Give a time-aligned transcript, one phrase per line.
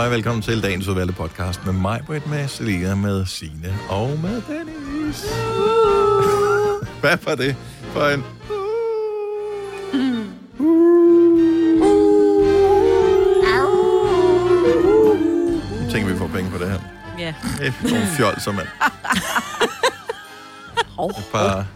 [0.00, 4.42] Halløj, velkommen til dagens udvalgte podcast med mig, Britt, med Selina, med Signe og med
[4.48, 5.24] Dennis.
[7.00, 8.24] Hvad var det for en...
[15.82, 16.80] Jeg tænker, vi får penge på det her.
[17.18, 17.34] Ja.
[17.60, 18.66] Er nogle fjol, som man...
[21.18, 21.66] Et par...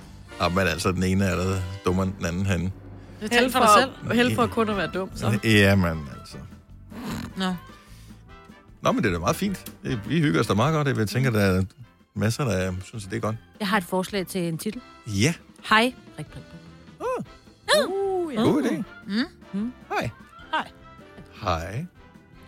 [0.41, 2.73] Ah, men altså, den ene er der dummere end den anden henne.
[3.21, 3.91] Det Held er for dig selv.
[4.07, 5.39] for, held for kun at være dum, så.
[5.45, 6.37] Jamen, altså.
[7.37, 7.55] Nå.
[8.85, 9.73] Nå, men det er da meget fint.
[9.83, 10.99] Det- Vi hygger os da meget godt.
[10.99, 11.65] Jeg tænker, der er
[12.15, 13.37] masser, der synes, at det er godt.
[13.61, 14.81] Jeg har et forslag til en titel.
[15.07, 15.35] Ja,
[15.69, 15.95] Hej.
[16.17, 16.61] Prik, prik, prik.
[17.89, 18.41] Uh, ja.
[18.41, 18.83] god idé.
[19.07, 19.25] Mm.
[19.61, 19.73] Mm.
[19.89, 20.11] Hej.
[20.53, 20.69] Hej.
[21.43, 21.87] Hej.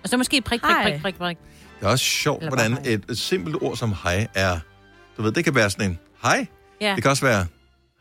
[0.02, 1.36] Og så måske prik, prik, prik, prik, prik.
[1.80, 4.58] Det er også sjovt, Eller hvordan et, et simpelt ord som hej er...
[5.16, 6.46] Du ved, det kan være sådan en hej.
[6.80, 6.94] Ja.
[6.94, 7.46] Det kan også være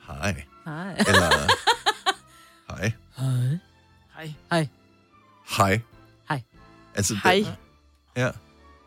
[0.07, 0.43] hej.
[0.65, 0.95] Hej.
[0.97, 1.21] Eller
[2.77, 2.91] hej.
[3.17, 3.59] Hej.
[4.15, 4.33] Hej.
[4.51, 4.67] Hej.
[5.57, 5.79] Hej.
[6.29, 6.41] Hej.
[6.95, 7.45] Altså, det- Hej.
[8.17, 8.29] Ja.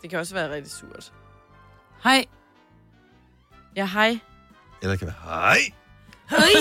[0.02, 1.12] Det kan også være rigtig surt.
[2.04, 2.24] Hej.
[3.76, 4.18] Ja, hej.
[4.82, 5.58] Eller det kan være hej.
[6.30, 6.52] Hej.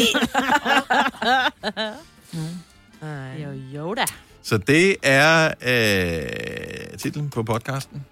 [3.43, 4.05] Jo, jo da.
[4.43, 8.05] Så det er øh, titlen på podcasten.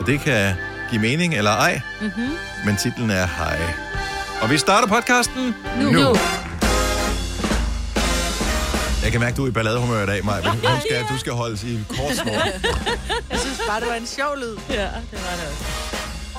[0.00, 0.54] Og det kan
[0.90, 2.30] give mening eller ej, Mm-hmm.
[2.66, 3.58] men titlen er Hej.
[4.42, 5.90] Og vi starter podcasten Nu.
[5.90, 6.14] nu.
[9.04, 10.50] Jeg kan mærke, du er i balladehumør i dag, Maja.
[10.50, 12.32] Hun skal, du skal holdes i kort snor.
[13.30, 14.56] Jeg synes bare, det var en sjov lyd.
[14.70, 15.64] Ja, det var det også.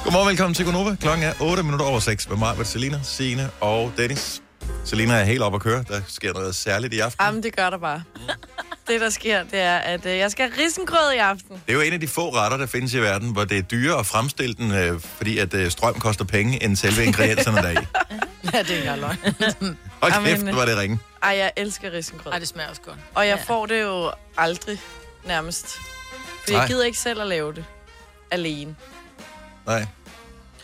[0.03, 0.95] Godmorgen, velkommen til Gonova.
[1.01, 4.41] Klokken er 8 minutter over 6 med mig, Selina, Signe og Dennis.
[4.85, 5.83] Selina er helt op at køre.
[5.87, 7.25] Der sker noget særligt i aften.
[7.25, 8.03] Jamen, det gør der bare.
[8.87, 11.49] Det, der sker, det er, at øh, jeg skal have risengrød i aften.
[11.49, 13.61] Det er jo en af de få retter, der findes i verden, hvor det er
[13.61, 17.75] dyrere at fremstille den, øh, fordi at øh, strøm koster penge, end selve ingredienserne deri.
[18.53, 19.17] Ja, det er ikke løgn.
[20.03, 20.99] Jamen, kæft, øh, var det ringe.
[21.23, 22.33] Ej, jeg elsker risengrød.
[22.33, 22.97] Ej, det smager også godt.
[23.15, 23.53] Og jeg Ja.
[23.53, 24.79] får det jo aldrig,
[25.23, 25.67] nærmest.
[26.45, 27.65] For jeg gider ikke selv at lave det.
[28.31, 28.75] Alene.
[29.65, 29.85] Nej.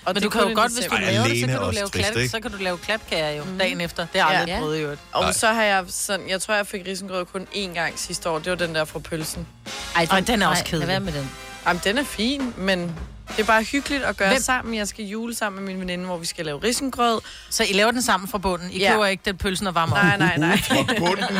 [0.06, 0.96] Og Men det du kan jo godt, hvis du.
[0.96, 3.44] Ej, laver det, så kan, du lave trist, klap, så kan du lave klapkager jo
[3.44, 3.58] Mhm.
[3.60, 4.06] dagen efter.
[4.14, 4.60] Det har jeg aldrig Ja.
[4.60, 5.02] prøvet i øvrigt.
[5.12, 5.32] Og Nej.
[5.32, 8.40] så har jeg sådan, jeg tror, jeg fik risengrød kun én gang sidste år.
[8.40, 9.48] Det var den der fra pølsen.
[9.96, 10.88] Ej, Ej, den er også kedelig.
[10.88, 11.32] Være med den.
[11.68, 12.96] Jamen, den er fin, men
[13.28, 14.76] det er bare hyggeligt at gøre Hvem- sammen.
[14.76, 17.22] Jeg skal jule sammen med min veninde, hvor vi skal lave risengrød.
[17.50, 18.72] Så I laver den sammen fra bunden.
[18.72, 18.92] I Ja.
[18.92, 20.20] køber ikke den pølsen og varmer Nej, op.
[20.20, 20.58] nej, nej.
[20.62, 21.38] Fra bunden.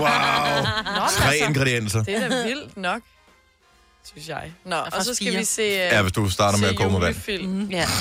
[0.00, 1.06] Wow.
[1.18, 2.02] Tre ingredienser.
[2.04, 3.02] Det er da vildt nok,
[4.04, 4.52] synes jeg.
[4.64, 5.38] Nå, og så faktisk skal fire.
[5.38, 7.14] vi se, uh, Ja, hvis du starter med at koge med vand.
[7.14, 7.50] julefilm.
[7.52, 7.70] Mm.
[7.70, 7.86] Ja.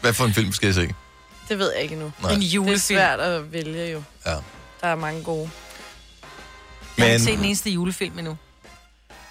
[0.00, 0.94] Hvad for en film skal jeg se?
[1.48, 2.12] Det ved jeg ikke endnu.
[2.22, 2.32] Nej.
[2.32, 2.78] En Det er julefilm.
[2.78, 4.02] svært at vælge jo.
[4.26, 4.30] Ja.
[4.80, 5.50] Der er mange gode.
[6.98, 8.36] Jeg har Men ikke set den eneste julefilm endnu.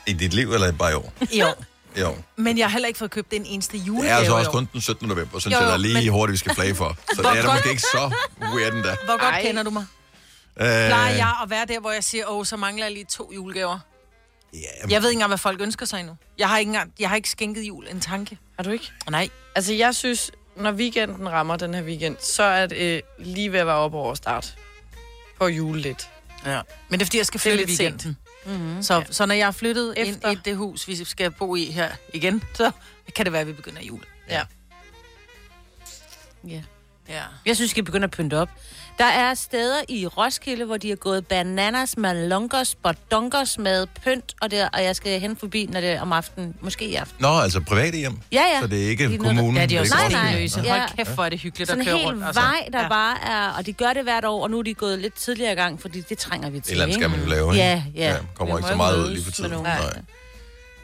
[0.07, 1.13] I dit liv, eller bare i år?
[1.31, 1.63] I år.
[1.99, 2.15] Jo.
[2.35, 4.69] Men jeg har heller ikke fået købt den eneste Det julegave er altså også kun
[4.73, 5.07] den 17.
[5.07, 6.97] november, jo, der er lige men- hurtigt, vi skal flage for.
[7.15, 8.11] Så Hvor det er da måske ikke så
[8.55, 8.95] weird endda.
[9.05, 9.41] Hvor godt Ej.
[9.41, 9.85] kender du mig?
[10.59, 13.31] Øh, Plejer jeg at være der, hvor jeg siger, åh, så mangler jeg lige to
[13.35, 13.79] julegaver?
[14.53, 14.59] Ja,
[14.89, 16.15] Jeg ved ikke engang, hvad folk ønsker sig endnu.
[16.37, 18.37] Jeg har ikke, engang, jeg har ikke skænket jul en tanke.
[18.57, 18.91] Har du ikke?
[19.09, 19.29] Nej.
[19.55, 23.59] Altså, jeg synes, når weekenden rammer den her weekend, så er det øh, lige ved
[23.59, 24.55] at være op over start
[25.39, 26.09] på jule lidt.
[26.45, 26.61] Ja.
[26.89, 28.17] Men det er, fordi jeg skal Det flytte weekenden.
[28.45, 28.83] Mm-hmm.
[28.83, 29.93] Så, så når jeg er flyttet.
[29.97, 30.29] Efter.
[30.29, 32.71] ind i det hus, vi skal bo i her igen, så
[33.15, 34.03] kan det være, at vi begynder jul.
[34.29, 34.41] Ja.
[36.47, 36.61] Ja.
[37.09, 37.23] Ja.
[37.45, 38.49] Jeg synes, vi skal begynde at pynte op.
[38.97, 44.51] Der er steder i Roskilde, hvor de har gået bananas, malungos, bodonkos med pynt, og,
[44.51, 47.15] der, og jeg skal hen forbi, når det er om aftenen, måske i aften.
[47.19, 48.17] Nå, altså private hjem.
[48.31, 48.61] Ja, ja.
[48.61, 49.57] Så det er ikke Det er noget, kommunen.
[49.57, 50.21] Ja, de er det også Nej, nej.
[50.21, 50.41] Roskilde.
[50.41, 50.61] løse.
[50.61, 50.69] Ja.
[50.79, 52.25] Hold kæft, hvor er det hyggeligt Sådan at en køre rundt.
[52.25, 52.41] altså.
[52.41, 52.83] vej, der Ja.
[52.83, 52.89] ja.
[52.89, 55.51] bare er, og de gør det hvert år, og nu er de gået lidt tidligere
[55.51, 56.67] i gang, fordi det trænger vi til.
[56.67, 57.57] Et eller andet skal man jo lave, ikke?
[57.65, 58.15] Ja, ja.
[58.35, 59.51] kommer Vi ikke så meget ud lige for tiden.
[59.51, 59.77] Nej.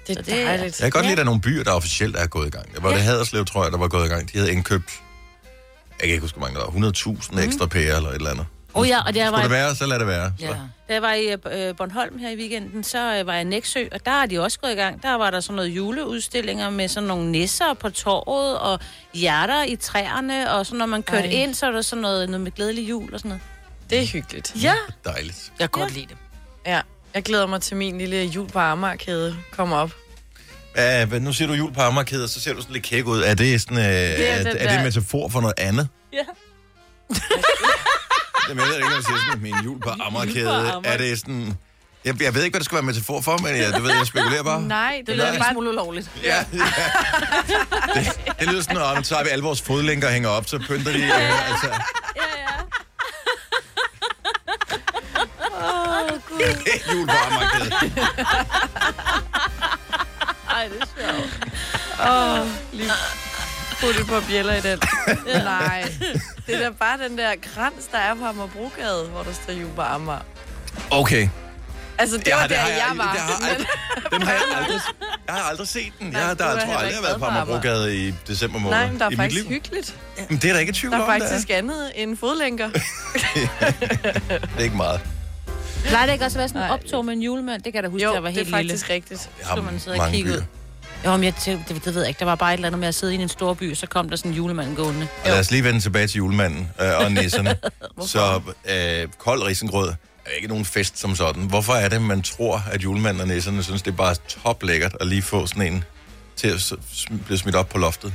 [0.08, 0.80] Det er det er- dejligt.
[0.80, 1.10] Jeg kan godt Ja.
[1.10, 2.66] lide, at der er nogle byer, der officielt er gået i gang.
[2.82, 3.02] Var det Ja.
[3.02, 4.32] Haderslev, tror jeg, der var gået i gang.
[4.34, 4.92] De havde indkøbt,
[6.00, 6.90] jeg kan ikke huske, hvor mange der var,
[7.42, 8.46] 100.000 ekstra pærer eller et eller andet.
[8.74, 10.34] Oh ja, og der Skulle var, det være, så lad det være.
[10.40, 10.46] Så.
[10.46, 10.52] Ja.
[10.88, 13.86] da jeg var i øh, Bornholm her i weekenden, så øh, var jeg i Næksø,
[13.92, 15.04] og der er de også gået i gang.
[15.04, 18.80] Der var der sådan noget juleudstillinger med sådan nogle nisser på torvet, og
[19.14, 21.34] hjerter i træerne, og så når man kørte Ej.
[21.44, 23.42] ind, så er der sådan noget, noget med glædelig jul og sådan noget.
[23.90, 24.54] Det er hyggeligt.
[24.64, 24.74] Ja.
[25.06, 25.52] Dejligt.
[25.60, 26.18] Jeg kan godt lide det.
[26.66, 26.82] Ja.
[27.14, 29.92] Jeg glæder mig til min lille jul på Amagerkæde kommer op.
[30.78, 33.22] Ja, men nu siger du jul på Amagerkæde, så ser du sådan lidt kæk ud.
[33.22, 35.88] Er det sådan, øh, er, er er, den er det en metafor for noget andet?
[36.14, 36.24] Ja.
[38.50, 40.50] Jamen, jeg ved ikke, hvad jeg siger sådan med en jul på Amagerkæde.
[40.72, 41.58] Amager- Er det sådan...
[42.06, 44.08] Jeg, jeg ved ikke, hvad det skal være metafor for, men jeg, du ved, jeg
[44.08, 44.62] spekulerer bare.
[44.62, 45.52] Nej, det Det lyder bare...
[45.52, 46.10] smule ulovligt.
[46.24, 46.64] Ja, ja.
[47.94, 50.60] Det, det lyder sådan, at så har vi alle vores fodlænker og hænger op, så
[50.68, 51.04] pynter de.
[51.04, 51.68] Øh, altså,
[52.16, 52.48] Ja, ja.
[56.94, 57.72] jul på Amagerkæde.
[60.50, 61.50] Ej, det er sjovt.
[62.10, 62.92] Åh, lige
[63.82, 64.80] putte på bjæller i den.
[65.44, 65.94] Nej,
[66.48, 69.82] det er da bare den der krans, der er på Amagerbrogade, hvor der står på
[69.82, 70.20] Amager.
[70.92, 71.30] Okay.
[71.98, 73.12] Altså, det Ja, var det der, har jeg, aldrig- var.
[73.14, 73.68] det har aldrig-
[74.12, 74.82] Den har jeg aldrig,
[75.28, 76.14] jeg har aldrig set den.
[76.14, 78.88] Jeg, der, er jeg tror aldrig, jeg har været på Amagerbrogade i december måned Nej,
[78.92, 79.96] men der er faktisk hyggeligt.
[80.30, 82.70] Men det er der ikke et tvivl Der er om, faktisk andet end fodlænker.
[82.70, 82.82] det
[83.60, 83.72] er.
[84.40, 85.00] Det er ikke meget.
[85.86, 87.62] Plejer det ikke også at være sådan en optog med en julemand?
[87.62, 88.70] Det kan jeg da huske, Jo, da jeg var det er helt lille.
[88.72, 89.30] faktisk rigtigt.
[89.40, 90.44] Jeg Skulle man sidde og mange kigge ud?
[91.06, 92.20] Jo, men jeg tænkte, det, det ved jeg ikke.
[92.20, 94.10] Der var bare et eller andet med at sidde i en stor by, så kom
[94.10, 95.08] der sådan en julemand gående.
[95.24, 97.56] Og lad os lige vende tilbage til julemanden øh, og nisserne.
[98.08, 99.90] så øh, kold risengrød
[100.26, 101.44] er ikke nogen fest som sådan.
[101.44, 104.98] Hvorfor er det, man tror, at julemanden og nisserne synes, det er bare top lækkert
[105.02, 105.84] at lige få sådan en
[106.36, 106.74] til at
[107.26, 108.14] blive smidt op på loftet?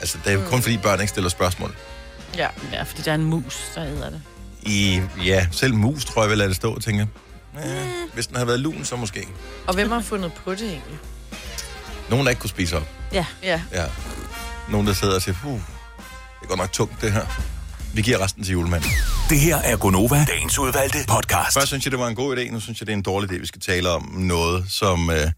[0.00, 1.74] Altså, det er jo kun fordi børn ikke stiller spørgsmål.
[2.36, 2.48] Ja.
[2.72, 4.22] Ja, fordi der er en mus, der æder det.
[4.62, 7.06] I, ja, selv mus tror jeg vil lade det stå, tænker
[7.54, 7.64] jeg.
[7.64, 9.28] Ja, hvis den havde været lun, så måske.
[9.66, 10.98] Og hvem har fundet på det egentlig?
[12.10, 12.88] Nogen, der ikke kunne spise op.
[13.12, 13.26] Ja.
[13.42, 13.62] Ja.
[13.72, 13.84] Ja.
[14.70, 17.26] Nogen, der sidder og siger, puh, det er godt nok tungt, det her.
[17.94, 18.90] Vi giver resten til julemanden.
[19.30, 21.54] Det her er Gonova, dagens udvalgte podcast.
[21.54, 22.50] Først synes jeg, det var en god idé.
[22.52, 23.40] Nu synes jeg, det er en dårlig idé.
[23.40, 25.30] Vi skal tale om noget, som øh,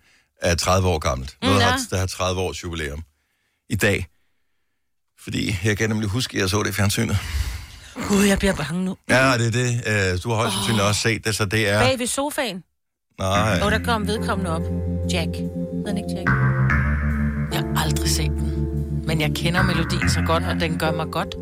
[0.43, 1.37] er 30 år gammelt.
[1.43, 1.75] Noget, Mm, ja.
[1.91, 3.03] der har 30 års jubilæum
[3.71, 4.07] i dag.
[5.25, 7.19] Fordi jeg kan nemlig huske, at jeg så det i fjernsynet.
[8.09, 8.97] Gud, jeg bliver bange nu.
[9.11, 9.83] Ja, det er det.
[10.13, 11.81] Øh, du har højst sandsynligt også set det, så det er...
[11.81, 12.63] Bag ved sofaen.
[13.19, 14.63] Nej, Og der kom vedkommende op.
[15.13, 15.29] Jack.
[15.37, 16.60] Hed han ikke Jack?
[19.11, 21.35] Men jeg kender melodien så godt, og den gør mig godt.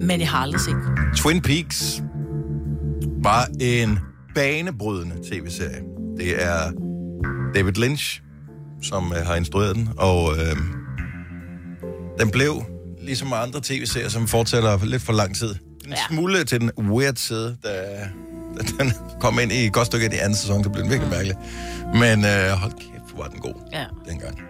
[0.00, 1.14] Men jeg har aldrig set den.
[1.16, 2.02] Twin Peaks
[3.22, 3.98] var en
[4.34, 5.82] banebrydende tv-serie.
[6.18, 6.72] Det er
[7.54, 8.22] David Lynch,
[8.82, 10.56] som øh, har instrueret den, og øh,
[12.20, 12.62] den blev,
[13.02, 15.96] ligesom andre tv-serier, som fortsætter lidt for lang tid, en ja.
[16.10, 17.70] smule til den weird side, da,
[18.58, 20.90] da den kom ind i et godt stykke af de anden sæson, så blev den
[20.90, 21.36] virkelig mærkelig.
[21.94, 23.84] Men øh, hold kæft, hvor var den god Ja.
[24.08, 24.49] dengang.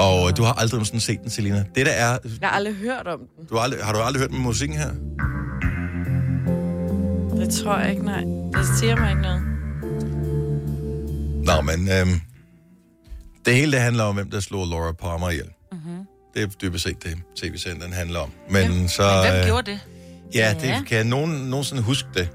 [0.00, 1.64] Og øh, du har aldrig sådan set den, Selina.
[1.74, 2.18] Det der er...
[2.40, 3.46] Jeg har aldrig hørt om den.
[3.50, 4.90] Du har, aldrig, har du aldrig hørt med musikken her?
[7.36, 8.20] Det tror jeg ikke, nej.
[8.60, 9.42] Det siger mig ikke noget.
[11.44, 12.20] Nå, men øhm,
[13.46, 15.48] det hele det handler om, hvem der slog Laura Palmer ihjel.
[15.72, 16.04] Mm-hmm.
[16.34, 18.30] Det er dybest set det, tv-serien den handler om.
[18.50, 19.02] Men så...
[19.30, 19.80] Hvem øh, gjorde det?
[20.34, 20.76] Ja, Ja.
[20.78, 22.28] det kan nogen nogensinde huske det.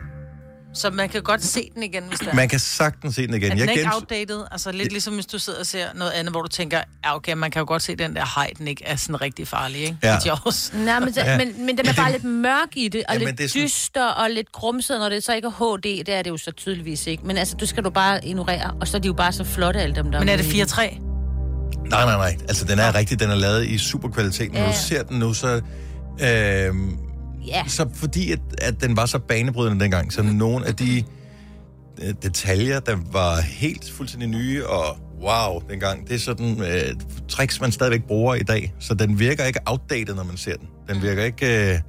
[0.75, 3.51] Så man kan godt se den igen, hvis der Man kan sagtens se den igen.
[3.51, 4.43] Er den ikke gens- outdated?
[4.51, 7.33] Altså lidt ligesom hvis du sidder og ser noget andet, hvor du tænker, ja okay,
[7.33, 9.97] man kan jo godt se den der hej, den ikke er sådan rigtig farlig, ikke?
[10.03, 10.17] Ja.
[10.73, 11.31] Nej, men, Ja.
[11.31, 11.37] ja.
[11.37, 14.05] men, men den er bare lidt mørk i det, og Jamen, lidt det sådan- dyster
[14.05, 17.07] og lidt grumset, når det så ikke er HD, det er det jo så tydeligvis
[17.07, 17.27] ikke.
[17.27, 19.79] Men altså, du skal du bare ignorere, og så er de jo bare så flotte,
[19.79, 20.19] alle dem der.
[20.19, 20.67] Men er det med i den.
[20.67, 20.99] 4-3?
[21.89, 22.37] Nej, nej, nej.
[22.47, 24.53] Altså, den er rigtig, den er lavet i super kvalitet.
[24.53, 24.67] Når Ja.
[24.67, 25.61] du ser den nu, så...
[26.21, 26.97] Øhm,
[27.47, 27.63] Ja.
[27.67, 31.03] så fordi, at, at den var så banebrydende dengang, så nogle af de
[32.03, 36.95] øh, detaljer, der var helt fuldstændig nye, og wow, dengang, det er sådan øh,
[37.29, 38.73] tricks, man stadigvæk bruger i dag.
[38.79, 40.67] Så den virker ikke outdated, når man ser den.
[40.89, 41.73] Den virker ikke...
[41.73, 41.79] Øh,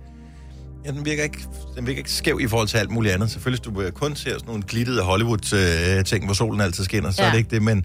[0.86, 1.38] Ja, den virker, ikke,
[1.76, 3.30] den virker ikke skæv i forhold til alt muligt andet.
[3.30, 7.22] Selvfølgelig, hvis du øh, kun ser sådan nogle glittede Hollywood-ting, hvor solen altid skinner, så.
[7.22, 7.28] Ja.
[7.28, 7.84] er det ikke det, men,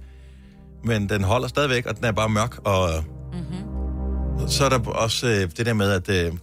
[0.86, 2.90] men den holder stadigvæk, og den er bare mørk, og
[3.34, 4.48] mm-hmm.
[4.48, 6.34] så er der også øh, det der med, at øh,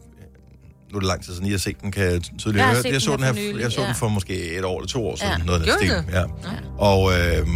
[0.91, 2.83] nu er det lang tid siden, jeg har set den, kan jeg tydeligt Jeg høre.
[2.93, 3.93] Jeg så den den, her for nylig, jeg så den ja.
[3.93, 5.33] for måske et år eller to år siden.
[5.39, 5.45] Ja.
[5.45, 6.13] Noget af den Gjorde stil.
[6.13, 6.25] du Ja.
[6.79, 7.47] Og øh,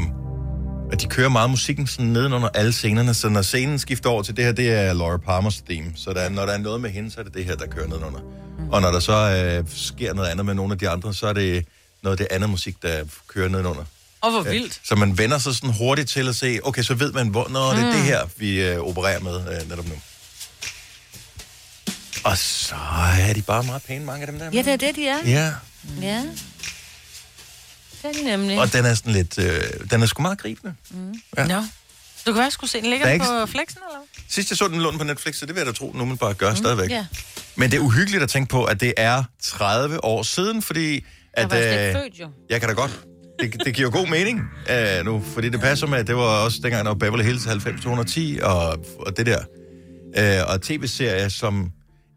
[0.93, 4.37] at de kører meget musikken sådan nedenunder alle scenerne, så når scenen skifter over til
[4.37, 5.93] det her, det er Laura Palmers theme.
[5.97, 7.67] Så der, er- når der er noget med hende, så er det det her, der
[7.67, 8.21] kører nedenunder.
[8.59, 8.71] Mm.
[8.71, 9.13] Og når der så
[9.59, 11.67] øh, sker noget andet med nogle af de andre, så er det
[12.03, 13.83] noget af det andet musik, der kører nedenunder.
[14.21, 14.81] Og hvor vildt.
[14.85, 17.71] Så man vender sig sådan hurtigt til at se, okay, så ved man, hvor når
[17.71, 19.95] det er det her, vi øh, opererer med øh, netop nu.
[22.25, 22.75] Og så
[23.21, 24.51] er de bare meget pæne, mange af dem der.
[24.53, 25.19] Ja, det er det, de er.
[25.27, 25.53] Ja,
[26.03, 26.23] Ja.
[28.03, 28.59] Det er de nemlig.
[28.59, 29.61] og den er sådan lidt, øh,
[29.91, 30.75] den er sgu meget gribende.
[31.37, 31.47] Ja.
[31.47, 31.61] Nå.
[32.27, 32.91] Du kan være, skulle se den.
[32.91, 34.01] Ligger er den ikke- på flexen, eller?
[34.29, 36.17] Sidst jeg så den lån på Netflix, så det vil jeg da tro, nu man
[36.19, 36.91] bare gør mm, stadigvæk.
[36.91, 37.07] Ja.
[37.57, 40.95] Men det er uhyggeligt at tænke på, at det er 30 år siden, fordi...
[40.95, 41.03] Jeg
[41.33, 42.29] At, var slet øh, født, jo.
[42.51, 43.01] Jeg kan da godt.
[43.41, 46.59] Det, det giver god mening uh, nu, fordi det passer med, at det var også
[46.63, 49.39] dengang, der var Beverly Hills 90210 og, og det der.
[50.45, 51.71] Uh, og tv-serier, som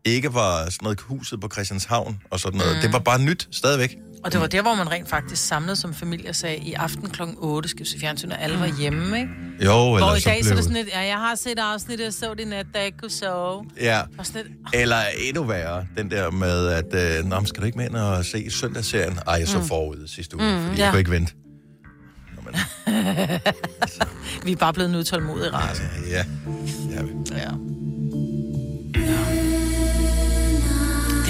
[0.06, 2.76] ikke var sådan noget huset på Christianshavn og sådan noget.
[2.76, 2.82] Mm.
[2.82, 3.98] Det var bare nyt stadigvæk.
[4.24, 7.10] Og det var der, hvor man rent faktisk samlede som familie og sagde, i aften
[7.10, 7.22] kl.
[7.38, 9.32] 8 skal vi se fjernsyn, og alle var hjemme, ikke?
[9.66, 10.58] Jo, Hvor eller i så dag så er blev...
[10.58, 12.86] det sådan lidt, ja, jeg har set afsnit, jeg så det i nat, da jeg
[12.86, 13.66] ikke kunne sove.
[13.82, 14.98] Ja, Og lidt, eller
[15.28, 18.52] endnu værre, den der med, at øh, Nå, skal du ikke med ind og se
[18.52, 19.20] søndagsserien?
[19.28, 19.66] Ej, jeg så mm.
[19.66, 20.72] forud sidste uge, mm, fordi ja.
[20.72, 20.90] jeg ja.
[20.92, 21.34] kunne ikke vente.
[22.36, 22.56] Nå, men,
[24.46, 25.84] vi er bare blevet en utålmodig race.
[26.10, 26.24] ja,
[26.90, 27.02] ja.
[27.32, 27.50] Ja.
[27.50, 27.85] Det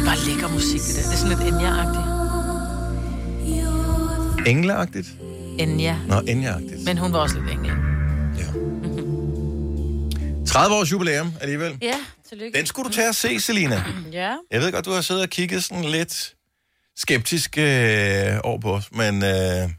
[0.06, 1.02] er bare lækker musik, det der.
[1.02, 2.08] Det er sådan lidt Enya-agtigt.
[4.50, 5.08] Engleagtigt?
[5.60, 5.98] Enya.
[6.08, 6.86] Nå, Enya-agtigt.
[6.86, 7.74] Men hun var også lidt engel.
[8.38, 8.46] Ja.
[10.48, 11.78] 30 års jubilæum alligevel.
[11.82, 11.96] Ja,
[12.30, 12.58] tillykke.
[12.58, 13.84] Den skulle du tage og se, Selina.
[14.12, 14.36] Ja.
[14.52, 16.34] Jeg ved godt, du har siddet og kigget sådan lidt
[16.98, 19.70] skeptisk øh, over på os, men øh,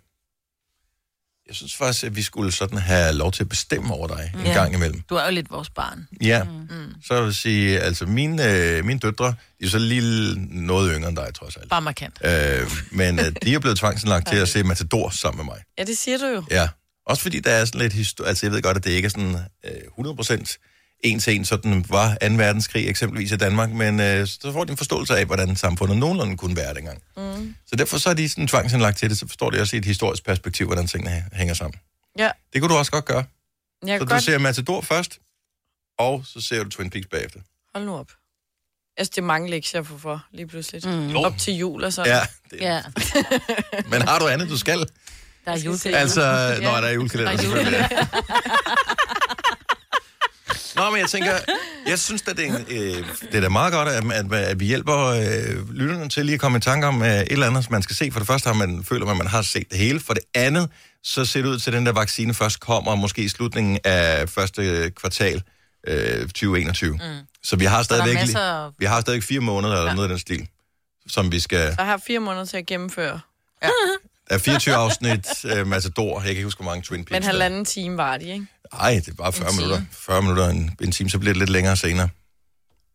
[1.49, 4.47] Jeg synes faktisk, at vi skulle sådan have lov til at bestemme over dig en
[4.47, 4.53] Ja.
[4.53, 5.01] gang imellem.
[5.01, 6.09] Du er jo lidt vores barn.
[6.23, 6.95] Ja, mm.
[7.07, 10.35] så vil jeg sige, altså mine, øh, mine døtre, de er så lige
[10.65, 11.71] noget yngre end dig, trods alt.
[11.71, 12.19] Bare markant.
[12.25, 15.63] Øh, men øh, de er blevet tvangsindlagt til at se Matador sammen med mig.
[15.79, 16.45] Ja, det siger du jo.
[16.51, 16.69] Ja,
[17.07, 19.11] også fordi der er sådan lidt historie, altså jeg ved godt, at det ikke er
[19.11, 20.57] sådan øh, 100%
[21.01, 22.27] en til en, sådan var 2.
[22.35, 26.37] verdenskrig eksempelvis i Danmark, men øh, så får de en forståelse af, hvordan samfundet nogenlunde
[26.37, 27.03] kunne være dengang.
[27.17, 27.55] Mm.
[27.67, 29.85] Så derfor så er de sådan tvangsindlagt til det, så forstår de også i et
[29.85, 31.81] historisk perspektiv, hvordan tingene hæ- hænger sammen.
[32.19, 33.25] Ja, Det kunne du også godt gøre.
[33.87, 34.23] jeg Så kan du godt...
[34.23, 35.19] ser Matador først,
[35.99, 37.41] og så ser du Twin Peaks bagefter.
[37.75, 38.11] Hold nu op.
[38.99, 40.89] Altså, det er mange lektier for, for lige pludselig.
[40.89, 41.17] Mm.
[41.17, 42.13] Op til jul og sådan.
[42.13, 42.83] Ja, det, Ja,
[43.91, 44.79] men har du andet, du skal?
[45.45, 46.01] der er julekalender.
[46.01, 46.23] Altså,
[46.61, 46.61] ja.
[46.61, 47.33] når der er julekalender.
[47.33, 47.89] Der er selvfølgelig.
[50.77, 51.33] Nå, men jeg tænker,
[51.87, 54.61] jeg synes, at det er, en, øh, det er da meget godt, at, at, at
[54.61, 57.71] vi hjælper øh, lytterne til lige at komme i tanke om øh, et eller andet,
[57.71, 58.11] man skal se.
[58.13, 60.01] For det første har man, føler man, at man har set det hele.
[60.01, 60.69] For det andet,
[61.03, 64.29] så ser det ud til, at den der vaccine først kommer, måske i slutningen af
[64.29, 65.43] første kvartal
[65.87, 66.93] øh, 2021.
[66.93, 67.01] Mm.
[67.43, 69.95] Så vi har stadigvæk, masser- vi har stadigvæk fire måneder eller ja.
[69.95, 70.49] noget af den stil,
[71.09, 71.75] som vi skal...
[71.79, 73.21] Jeg har fire måneder til at gennemføre.
[74.29, 76.15] Der er 24 afsnit øh, Matador.
[76.15, 78.47] Jeg kan ikke huske, hvor mange Twin Peaks Men halvanden time var de, ikke?
[78.75, 79.61] Nej, det er bare 40 time.
[79.61, 79.83] minutter.
[79.93, 82.09] 40 minutter en, en time, så bliver det lidt længere senere.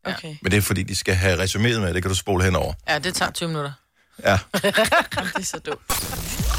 [0.05, 0.35] Okay.
[0.41, 2.73] Men det er fordi, de skal have resumeret med, det kan du spole henover.
[2.89, 3.71] Ja, det tager 20 minutter.
[4.23, 4.37] Ja.
[4.53, 4.65] Det
[5.35, 5.81] er så dumt.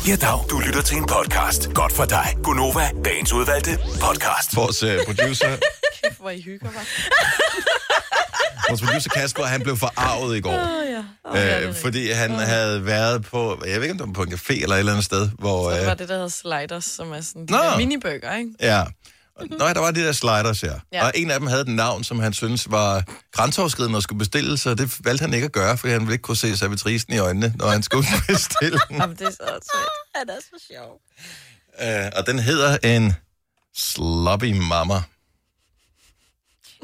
[0.08, 0.38] Ja, dag.
[0.50, 1.68] Du lytter til en podcast.
[1.74, 2.36] Godt for dig.
[2.42, 4.56] Gunova, dagens udvalgte podcast.
[4.56, 5.56] Vores uh, producer,
[6.02, 6.82] Kæft, hvor I hygger mig.
[8.68, 10.50] vores producer Kasper, han blev forarvet i går.
[10.52, 10.58] Åh,
[10.90, 11.04] ja.
[11.34, 14.22] Ja, er Øh, fordi han havde været på, jeg ved ikke om det var på
[14.22, 15.70] en café eller et eller andet sted, hvor...
[15.70, 17.58] Så var Øh, det, der hedder sliders, som er sådan de Nå.
[17.58, 18.50] der ikke?
[18.60, 18.84] ja.
[19.36, 20.68] Og, Nå, der var de der sliders, ja.
[20.68, 20.74] ja.
[20.92, 21.04] Ja.
[21.04, 24.58] Og en af dem havde et navn, som han synes var grænseoverskridende og skulle bestille,
[24.58, 27.18] så det valgte han ikke at gøre, fordi han ville ikke kunne se servitrisen i
[27.18, 28.96] øjnene, når han skulle bestille den.
[28.96, 29.88] Jamen, det er så åndssvagt.
[30.14, 31.00] Han er så sjov.
[32.04, 33.14] Øh, og den hedder en
[33.76, 35.02] Sloppy Mama.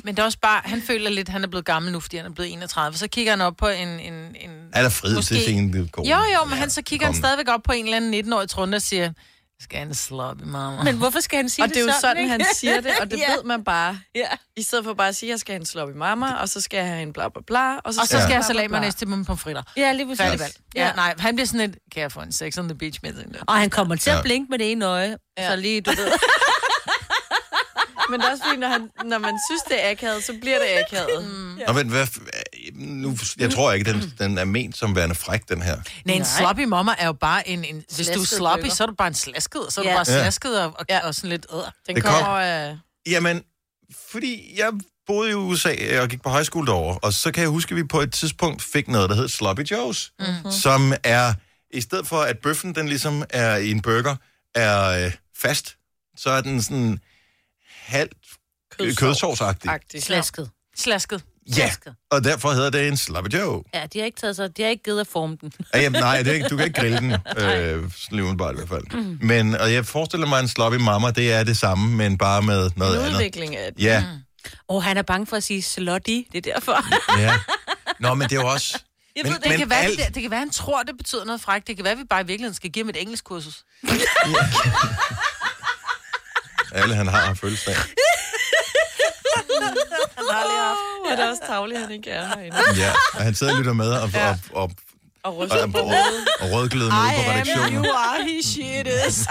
[0.04, 2.16] Men det er også bare, han føler lidt, at han er blevet gammel nu, fordi
[2.16, 2.98] han er blevet 31.
[2.98, 3.88] Så kigger han op på en...
[3.88, 6.08] en, en Er der frid Måske- til sin kone?
[6.08, 7.18] jo, jo, men han, så kigger han kom.
[7.22, 9.12] stadigvæk op på en eller anden 19-årig trunde og siger,
[9.60, 10.82] skal han sloppy, mamma?
[10.82, 12.30] Men hvorfor skal han sige Og det er jo sådan, ikke?
[12.30, 13.32] han siger det, og det Ja.
[13.34, 13.98] ved man bare.
[14.14, 14.26] Ja.
[14.56, 16.48] I stedet for bare at sige, at jeg skal have en slop i mamma, og
[16.48, 18.34] så skal jeg have en bla bla bla, og så, Og så skal Ja.
[18.36, 19.62] jeg salat med næste med pomfritter.
[19.76, 20.20] Ja, lige præcis.
[20.22, 20.52] Færdig valg.
[20.74, 20.92] Ja, Ja.
[20.92, 23.36] nej, han bliver sådan lidt, kan jeg få en sex on the beach med den?
[23.48, 24.22] Og han kommer til at Ja.
[24.22, 25.16] blinke med det ene øje.
[25.38, 25.50] Ja.
[25.50, 26.08] Så lige, du ved.
[28.10, 30.58] Men det er også fordi, når, han, når man synes, det er akavet, så bliver
[30.58, 31.24] det akavet.
[31.24, 31.58] Mm.
[31.66, 32.06] Nå, men hvad,
[32.74, 35.76] nu, jeg tror ikke, den, den er ment som værende fræk, den her.
[36.04, 37.64] Nej, en sloppy mamma er jo bare en...
[37.64, 39.88] en hvis du er sloppy, så er du bare en slasket, og så er du
[39.90, 39.96] Ja.
[39.96, 40.20] bare Ja.
[40.22, 41.06] slasket og, og, Ja.
[41.06, 41.46] og sådan lidt...
[41.52, 41.58] Øh.
[41.86, 42.78] Den Det kom- kommer af...
[43.06, 43.42] Jamen,
[44.10, 44.72] fordi jeg
[45.06, 47.84] boede i USA og gik på højskole derovre, og så kan jeg huske, at vi
[47.84, 50.52] på et tidspunkt fik noget, der hed Sloppy Joe's, mm-hmm.
[50.52, 51.32] som er,
[51.70, 54.16] i stedet for at bøffen, den ligesom er i en burger,
[54.54, 55.76] er øh, fast,
[56.16, 56.98] så er den sådan
[57.88, 58.14] halvt
[58.96, 59.70] kødsovsagtig.
[59.70, 60.02] Agtig.
[60.02, 60.50] Slasket.
[60.76, 61.22] Slasket.
[61.48, 61.94] Ja, Slasket.
[62.10, 63.62] og derfor hedder det en Sloppy Joe.
[63.74, 65.52] Ja, de har ikke taget sig, de har ikke givet at forme den.
[65.74, 68.54] Ja, jamen, nej, det er ikke, du kan ikke grille den, øh, sådan lige umiddelbart
[68.54, 69.18] i hvert fald.
[69.20, 72.70] Men, og jeg forestiller mig, en sloppy mamma, det er det samme, men bare med
[72.76, 73.14] noget En andet.
[73.14, 73.82] udvikling af det.
[73.84, 74.04] Ja,
[74.44, 76.84] Og oh, han er bange for at sige slutty, det er derfor.
[77.18, 77.38] ja.
[78.00, 78.78] Nå, men det er jo også...
[79.16, 80.82] Jeg men, ved det Det men kan, være, alt, det, det kan være, han tror,
[80.82, 81.66] det betyder noget frækt.
[81.66, 83.64] Det kan være, vi bare i virkeligheden skal give ham et engelsk kursus.
[86.82, 87.74] alle han har har fødselsdag.
[87.74, 87.84] Han
[90.30, 90.78] har lige haft.
[91.10, 92.56] Ja, det er også tavligt, han ikke er herinde.
[92.76, 94.28] Ja, og han sidder og lytter med og, Ja.
[94.30, 94.70] og, og, Og
[95.22, 95.94] og, ryster og, på og,
[96.40, 97.84] og rødglødende ude på redaktionen.
[97.86, 99.26] are, he shit is.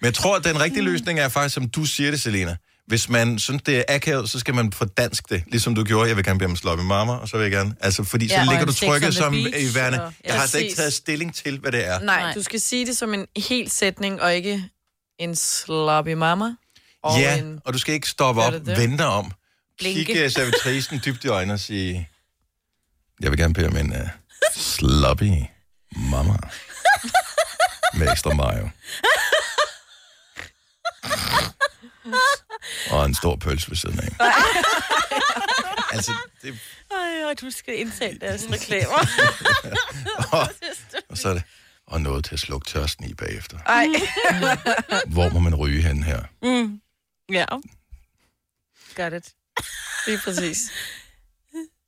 [0.00, 2.56] Men jeg tror, at den rigtige løsning er faktisk, som du siger det, Selena.
[2.90, 6.08] Hvis man synes, det er akavet, så skal man få dansk det, ligesom du gjorde.
[6.08, 7.74] Jeg vil gerne blive med sloppy mamma, og så vil jeg gerne...
[7.80, 10.04] Altså, fordi så Ja, og ligger du trykket som Beach, i værende.
[10.04, 11.98] og- Jeg har slet ikke taget stilling til, hvad det er.
[12.00, 12.34] Nej, Nej.
[12.34, 14.64] du skal sige det som en hel sætning, og ikke
[15.18, 16.54] en sloppy mamma.
[17.02, 17.60] Og Ja, en...
[17.64, 18.76] og du skal ikke stoppe op, det det?
[18.78, 19.32] vente om,
[19.78, 20.04] Blinke.
[20.04, 22.08] kigge servitrisen dybt i øjnene og sige,
[23.20, 24.08] jeg vil gerne bede om en uh,
[24.56, 25.30] sloppy
[25.96, 26.36] mamma
[27.94, 28.68] med ekstra mayo.
[32.90, 34.08] og en stor pølse ved siden af.
[35.94, 36.58] altså, det,
[36.90, 38.98] Ej, og du skal indtale deres reklamer.
[41.10, 41.42] og så er det,
[41.86, 43.58] og noget til at slukke tørsten i bagefter.
[43.66, 43.86] Ej,
[45.06, 46.22] Hvor må man ryge hen her?
[47.32, 47.44] ja.
[48.94, 49.32] Got it.
[50.06, 50.58] lige præcis.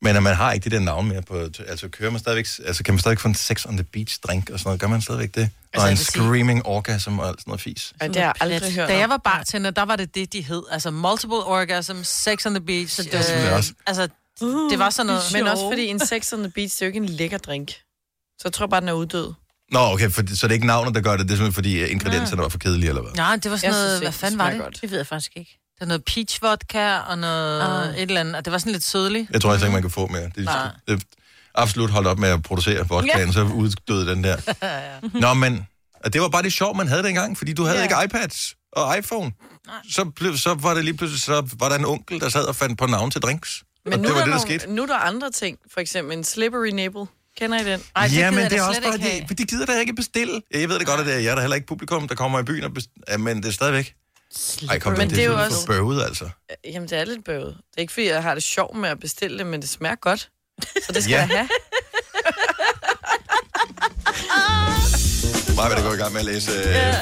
[0.03, 2.83] Men at man har ikke det der navn mere på, altså kører man stadigvæk, altså
[2.85, 5.03] kan man stadigvæk få en sex on the beach drink og sådan noget, gør man
[5.03, 5.51] stadigvæk det?
[5.75, 7.93] Altså, og en vil sige- screaming orgasm og alt sådan noget fis.
[8.01, 10.43] Ej, det har jeg aldrig hørt Da jeg var bartender, der var det det, de
[10.43, 10.63] hed.
[10.71, 12.95] Altså multiple orgasm, sex on the beach.
[12.97, 14.09] Så det var selvfølgelig også- Altså,
[14.71, 15.23] det var sådan noget...
[15.33, 17.71] Men også fordi en sex on the beach, det er jo ikke en lækker drink.
[18.39, 19.33] Så jeg tror bare, den er uddød.
[19.73, 21.21] Nå, okay, for, så det er ikke navnet, der gør det.
[21.21, 23.13] Det er simpelthen fordi øh, ingredienserne var for kedelige, eller hvad?
[23.13, 24.61] Nej, det var sådan Jeg noget, synes hvad fanden det var det?
[24.61, 24.79] godt.
[24.81, 25.59] Det ved jeg faktisk ikke.
[25.75, 27.95] Det er noget peach vodka og noget Ah.
[27.97, 29.31] et eller andet, og det var sådan lidt sødligt.
[29.31, 30.23] Jeg tror altså ikke, man kan få mere.
[30.37, 30.49] Det,
[30.89, 31.03] det
[31.55, 33.33] absolut holdt op med at producere vodkaen, ja.
[33.33, 34.37] så uddøde den der.
[35.21, 35.67] Nå, men
[36.05, 37.83] og det var bare det sjov, man havde dengang, fordi du havde Ja.
[37.83, 39.33] ikke iPads og iPhone.
[39.91, 42.57] Så, blev, så var det lige pludselig, så var der en onkel, der sad og
[42.57, 43.63] fandt på navn til drinks.
[43.85, 44.73] Men og nu, det var er det, der nogle, skete.
[44.75, 45.59] nu er der andre ting.
[45.73, 47.07] For eksempel en slippery nipple.
[47.39, 47.81] Kender I den?
[47.97, 50.43] Ej, det ja, men det er også bare, de, de gider da ikke bestille.
[50.55, 52.39] Jeg ved det godt, at det er jeg, der er heller ikke publikum, der kommer
[52.41, 53.95] i byen, og best- ja, men det er stadigvæk...
[54.71, 56.29] Ej, kom, Men det, det er jo også- bøvet, altså.
[56.65, 57.47] Jamen, det er lidt bøvet.
[57.71, 59.95] Det er ikke, fordi jeg har det sjovt med at bestille det, men det smager
[59.95, 60.29] godt.
[60.87, 61.19] Så det skal Ja.
[61.19, 61.49] jeg have.
[65.57, 66.51] Bare vil det gå i gang med at læse...
[66.53, 66.97] Øh, ja,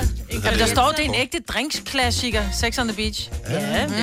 [0.45, 3.31] Jamen, der står, det er en ægte drinksklassiker, Sex on the Beach.
[3.49, 3.95] Ja, det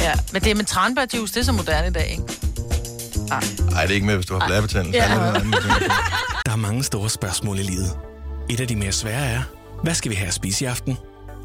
[0.00, 0.12] Ja.
[0.32, 2.22] Men det er med tranbærjuice, det er så moderne i dag, ikke?
[3.70, 4.98] Nej, det er ikke med, hvis du har blærebetændelse.
[4.98, 5.08] Ja.
[6.46, 7.96] Der er mange store spørgsmål i livet.
[8.50, 9.42] Et af de mere svære er,
[9.82, 10.96] hvad skal vi have at spise i aften?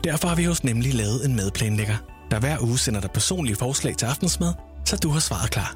[0.04, 1.96] Derfor har vi hos Nemlig lavet en madplanlægger,
[2.32, 4.54] der hver uge sender dig personlige forslag til aftensmad,
[4.86, 5.76] så du har svaret klar.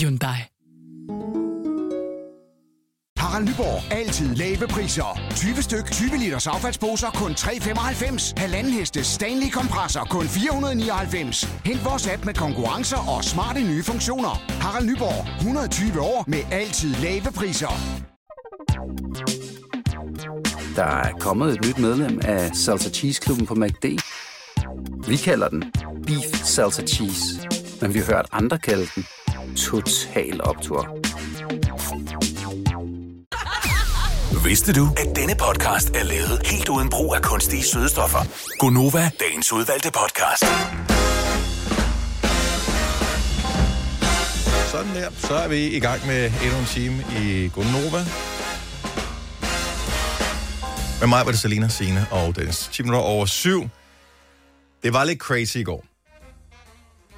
[0.00, 0.38] Hyundai.
[3.18, 3.92] Harald Nyborg.
[3.92, 5.20] Altid lave priser.
[5.30, 8.32] 20 styk, 20 liters affaldsposer kun 3,95.
[8.36, 11.44] Halvanden heste Stanley kompresser kun 499.
[11.64, 14.42] Hent vores app med konkurrencer og smarte nye funktioner.
[14.60, 15.36] Harald Nyborg.
[15.36, 17.74] 120 år med altid lave priser.
[20.76, 23.84] Der er kommet et nyt medlem af Salsa Cheese Klubben på MACD.
[25.08, 25.64] Vi kalder den
[26.06, 27.48] Beef Salsa Cheese,
[27.80, 29.04] men vi har hørt andre kalde den
[29.52, 30.98] Total Optor.
[34.44, 38.18] Vidste du, at denne podcast er lavet helt uden brug af kunstige sødestoffer?
[38.58, 40.44] Gonova, dagens udvalgte podcast.
[44.70, 45.10] Sådan der.
[45.18, 48.04] Så er vi i gang med endnu en time i Gonova.
[51.00, 52.68] Med mig var det Selina, Signe og Dennis.
[52.72, 53.68] 10 minutter over syv.
[54.82, 55.84] Det var lidt crazy i går.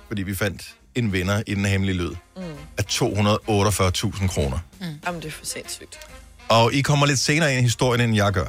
[0.09, 2.43] Fordi vi fandt en vinder i den hemmelige lyd mm.
[2.79, 4.59] af 248.000 kroner.
[5.07, 5.99] Jamen, det er for sindssygt.
[6.49, 8.47] Og I kommer lidt senere ind i historien, end jeg gør.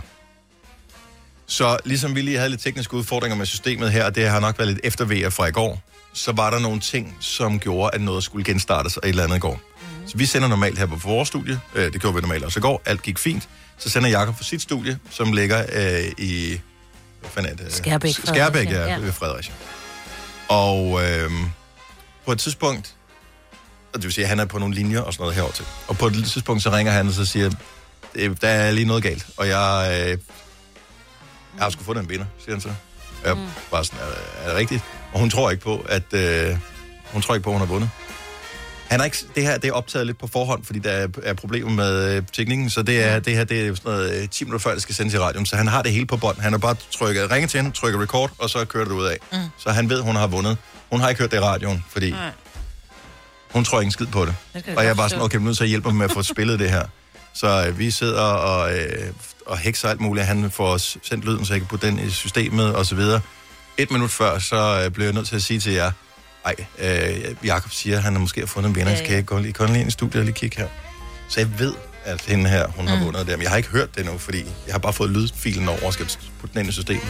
[1.48, 4.60] Så ligesom vi lige havde lidt tekniske udfordringer med systemet her, og det har nok
[4.60, 5.82] været lidt eftervejer fra i går,
[6.14, 9.36] så var der nogle ting, som gjorde, at noget skulle genstartes og et eller andet
[9.36, 9.54] i går.
[9.82, 10.08] Mm.
[10.08, 11.60] Så vi sender normalt her på vores studie.
[11.76, 12.82] Øh, det gjorde vi normalt også i går.
[12.86, 13.50] Alt gik fint.
[13.78, 16.62] Så sender Jakob for sit studie, som ligger øh, i...
[17.20, 17.74] Hvad fanden er det?
[17.74, 18.98] Skærbæk, Skærbæk, ja, ja.
[18.98, 19.54] ved Fredericia.
[20.50, 21.32] Og øh,
[22.28, 22.96] på et tidspunkt,
[23.94, 25.66] og det vil sige, at han er på nogle linjer og sådan noget herover til.
[25.88, 27.52] Og på et tidspunkt, så ringer han og så siger,
[28.16, 30.18] "Øh, der er lige noget galt, og jeg, øh, jeg
[31.60, 32.70] har sgu fundet en vinder, siger han så.
[33.26, 33.42] Jeg mm.
[33.72, 34.84] bare sådan, er, er det rigtigt?
[35.14, 36.58] Og hun tror ikke på, at øh,
[37.12, 37.90] hun tror ikke på, at hun har vundet.
[38.88, 41.34] Han er ikke, det her det er optaget lidt på forhånd, fordi der er, er
[41.34, 44.44] problemer med øh, teknikken, så det, er, det her det er sådan noget øh, 10
[44.44, 46.40] minutter før, det skal sendes i radioen, så han har det hele på bånd.
[46.40, 49.18] Han har bare trykket, ringet til hende, trykker record, og så kører det ud af.
[49.32, 49.38] Mm.
[49.58, 50.58] Så han ved, hun har vundet.
[50.92, 52.32] Hun har ikke hørt det i radioen, fordi Nej.
[53.52, 54.36] hun tror ikke en skid på det.
[54.54, 55.96] Det kan Og jeg er bare sådan, okay, vi er nødt til at hjælpe ham
[55.98, 56.84] med at få spillet det her.
[57.34, 59.08] Så øh, vi sidder og, øh,
[59.46, 60.26] og hekser alt muligt.
[60.28, 63.22] Han får os sendt lyden, så jeg kan putte den i systemet og så videre.
[63.78, 65.92] Et minut før, så øh, blev jeg nødt til at sige til jer,
[66.46, 68.92] ej, øh, Jacob siger, at han har måske fundet en vinder.
[68.92, 68.98] Ja.
[68.98, 70.68] Skal jeg gå lige, lige ind i studiet og lige kigge her?
[71.30, 71.74] Så jeg ved,
[72.04, 73.06] at hende her, hun har Mm.
[73.06, 73.38] vundet det.
[73.38, 75.94] Men jeg har ikke hørt det endnu, fordi jeg har bare fået lydfilen over og
[75.94, 76.06] skal
[76.40, 77.08] putte den ind i systemet.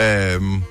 [0.00, 0.62] Øhm,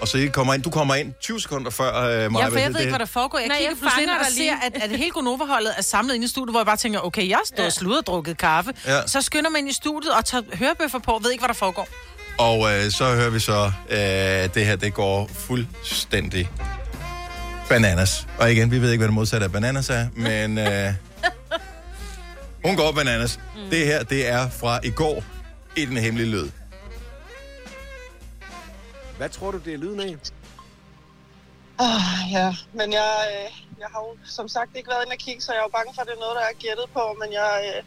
[0.00, 2.40] og så I kommer ind, du kommer ind 20 sekunder før øh, mig.
[2.40, 3.38] Ja, for jeg ved ikke, hvad der foregår.
[3.38, 6.24] Jeg Nej, kigger jeg pludselig ind og ser, at, at hele Gonova-holdet er samlet inde
[6.24, 8.72] i studiet, hvor jeg bare tænker, okay, jeg står og sluder og drukket kaffe.
[8.86, 9.06] Ja.
[9.06, 11.88] Så skynder man ind i studiet og tager hørebøffer på, ved ikke, hvad der foregår.
[12.38, 13.98] Og øh, så hører vi så, øh,
[14.44, 16.50] at det her, det går fuldstændig
[17.68, 18.26] bananas.
[18.38, 20.92] Og igen, vi ved ikke, hvad det modsatte af bananas er, men øh,
[22.64, 23.38] hun går bananas.
[23.56, 23.70] Mm.
[23.70, 25.24] Det her, det er fra i går
[25.76, 26.48] i den hemmelige lyd.
[29.18, 30.16] Hvad tror du, det er lyden af?
[31.78, 35.40] Ah, ja, men jeg, øh, jeg har jo som sagt ikke været inde og kigge,
[35.42, 37.32] så jeg er jo bange for, at det er noget, der er gættet på, men
[37.32, 37.84] jeg øh,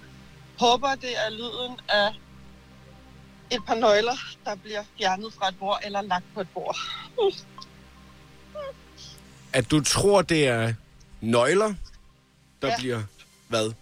[0.60, 2.14] håber, det er lyden af
[3.52, 6.78] et par nøgler, der bliver fjernet fra et bord eller lagt på et bord.
[9.54, 10.74] At du tror, det er
[11.22, 11.74] nøgler,
[12.62, 12.78] der Ja.
[12.78, 13.04] bliver
[13.48, 13.74] hvad?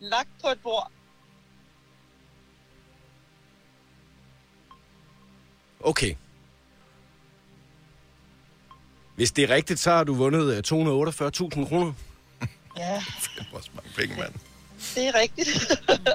[0.00, 0.90] Lagt på et bord.
[5.80, 6.14] Okay.
[9.14, 11.92] Hvis det er rigtigt, så har du vundet øh, 248.000 kroner.
[12.76, 12.94] Ja,
[13.36, 14.32] Det er også mange penge, mand.
[14.94, 15.48] det er rigtigt.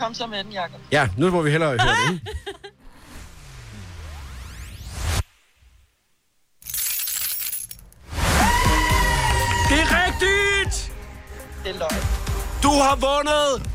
[0.00, 0.80] Kom så med den, Jacob.
[0.92, 2.12] Ja, nu må vi hellere høre det.
[2.12, 2.26] ikke?
[9.70, 10.92] Det er rigtigt!
[11.64, 12.02] Det er løgn.
[12.62, 13.70] Du har vundet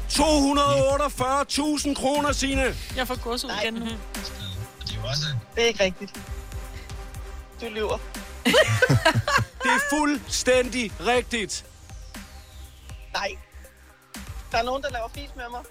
[1.89, 2.75] 248.000 kroner, Signe.
[2.95, 3.83] Jeg får gås ud igen
[5.15, 5.39] nu.
[5.55, 6.19] Det er ikke rigtigt.
[7.61, 7.97] Du lyver.
[9.63, 11.65] Det er fuldstændig rigtigt.
[13.13, 13.37] Nej.
[14.51, 15.61] Der er nogen, der laver fis med mig.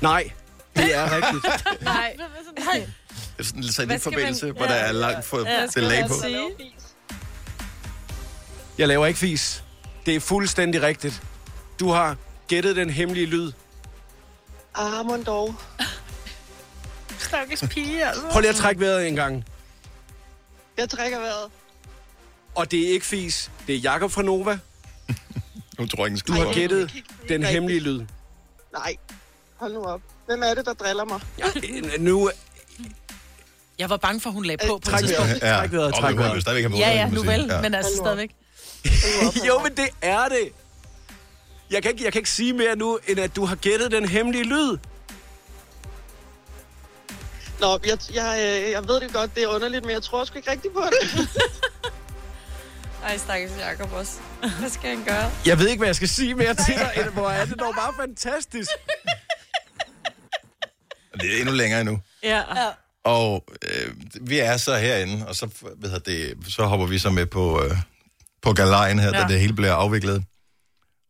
[0.00, 0.30] Nej,
[0.76, 1.64] det er rigtigt.
[1.82, 2.14] Nej.
[2.16, 2.24] Det
[3.38, 6.14] er sådan lidt Hvad skal forbindelse, man- hvor der er langt for Ja, delay på.
[6.22, 6.74] sige?
[8.78, 9.64] Jeg laver ikke fis.
[10.06, 11.22] Det er fuldstændig rigtigt.
[11.80, 12.16] Du har
[12.48, 13.52] gættet den hemmelige lyd.
[14.74, 15.54] Ah, mon dog.
[17.32, 18.22] Stakkels pige, altså.
[18.30, 19.44] Prøv lige at trække vejret en gang.
[20.78, 21.50] Jeg trækker vejret.
[22.54, 23.50] Og det er ikke fis.
[23.66, 24.58] Det er Jakob fra Nova.
[25.78, 26.92] Nu tror jeg ikke, Du har gættet
[27.28, 28.00] den hemmelige lyd.
[28.72, 28.96] Nej.
[29.56, 30.00] Hold nu op.
[30.26, 31.20] Hvem er det, der driller mig?
[31.38, 31.44] Ja,
[31.98, 32.30] nu...
[33.78, 35.42] Jeg var bange for, hun lagde på på et Træk tidspunkt.
[35.42, 36.42] vejret, træk vejret, træk vejret.
[36.42, 37.60] stadigvæk have Ja, ja, nu vel, Ja.
[37.60, 38.30] men altså stadigvæk.
[39.48, 40.48] Jo, men det er det.
[41.70, 44.08] Jeg kan, ikke, jeg kan ikke sige mere nu, end at du har gættet den
[44.08, 44.76] hemmelige lyd.
[47.62, 50.38] Nå, jeg, jeg, øh, jeg ved det godt, det er underligt, men jeg tror sgu
[50.38, 51.28] ikke rigtigt på det.
[53.06, 54.12] Ej, stakkels Jacob også.
[54.60, 55.30] Hvad skal han gøre?
[55.46, 57.74] Jeg ved ikke, hvad jeg skal sige mere til dig, end hvor er det dog
[57.74, 58.70] bare fantastisk.
[61.20, 62.00] Det er endnu længere endnu.
[62.22, 62.42] Ja.
[63.04, 67.10] Og øh, vi er så herinde, og så, hvad hedder det, så hopper vi så
[67.10, 67.76] med på, øh,
[68.42, 69.22] på galejen her, ja.
[69.22, 70.24] da det hele bliver afviklet.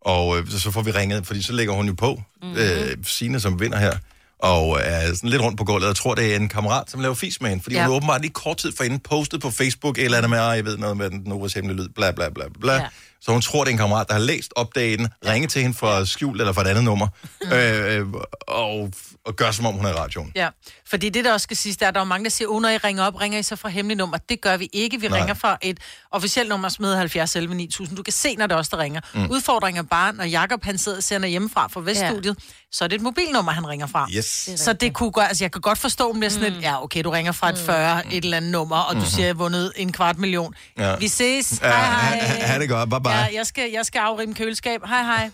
[0.01, 2.59] Og øh, så får vi ringet, fordi så lægger hun jo på, mm-hmm.
[2.59, 3.99] øh, Signe, som vinder her,
[4.43, 7.15] og er sådan lidt rundt på gulvet, og tror, det er en kammerat, som laver
[7.15, 7.87] fis med hende, fordi ja.
[7.87, 10.97] Hun åbenbart lige kort tid forinden postet på Facebook, eller andet med, jeg ved noget
[10.97, 12.73] med den Novas hemmelige lyd, bla bla bla bla.
[12.73, 12.87] Ja.
[13.21, 16.05] Så hun tror, det er en kammerat, der har læst opdagen, ringet til hende fra
[16.05, 17.09] skjul eller fra et andet nummer,
[17.43, 17.53] Mm.
[17.57, 18.07] øh,
[18.49, 18.91] og,
[19.27, 20.33] og gør som om hun er i radioen.
[20.35, 20.49] Ja,
[20.91, 22.69] fordi det, der også skal siges, der er, der er mange, der siger, oh, når
[22.69, 24.17] I ringer op, ringer I så fra hemmelige nummer.
[24.17, 25.01] Det gør vi ikke.
[25.01, 25.19] Vi Nej.
[25.19, 25.79] Ringer fra et
[26.11, 27.97] officielt nummer, som hedder 70 11 9000.
[27.97, 29.01] Du kan se, når det os, der ringer.
[29.15, 29.31] Mm.
[29.31, 32.45] Udfordringen er bare, når Jakob han sidder og sender hjemmefra fra Veststudiet, ja.
[32.73, 34.07] så er det et mobilnummer, han ringer fra.
[34.17, 34.51] Yes.
[34.57, 36.59] Så det kunne godt, altså jeg kan godt forstå, om det er sådan mm.
[36.59, 39.09] et, ja okay, du ringer fra et 40, et eller andet nummer, og du Mhm.
[39.11, 40.55] siger, jeg har vundet en kvart million.
[40.79, 40.97] Ja.
[40.97, 41.59] Vi ses.
[41.63, 42.19] Ja, hej, hej.
[42.19, 42.91] ha- ha' det godt.
[42.91, 43.13] Bye, bye.
[43.13, 44.81] Ja, jeg skal, jeg skal afrime køleskab.
[44.87, 45.31] Hej, hej.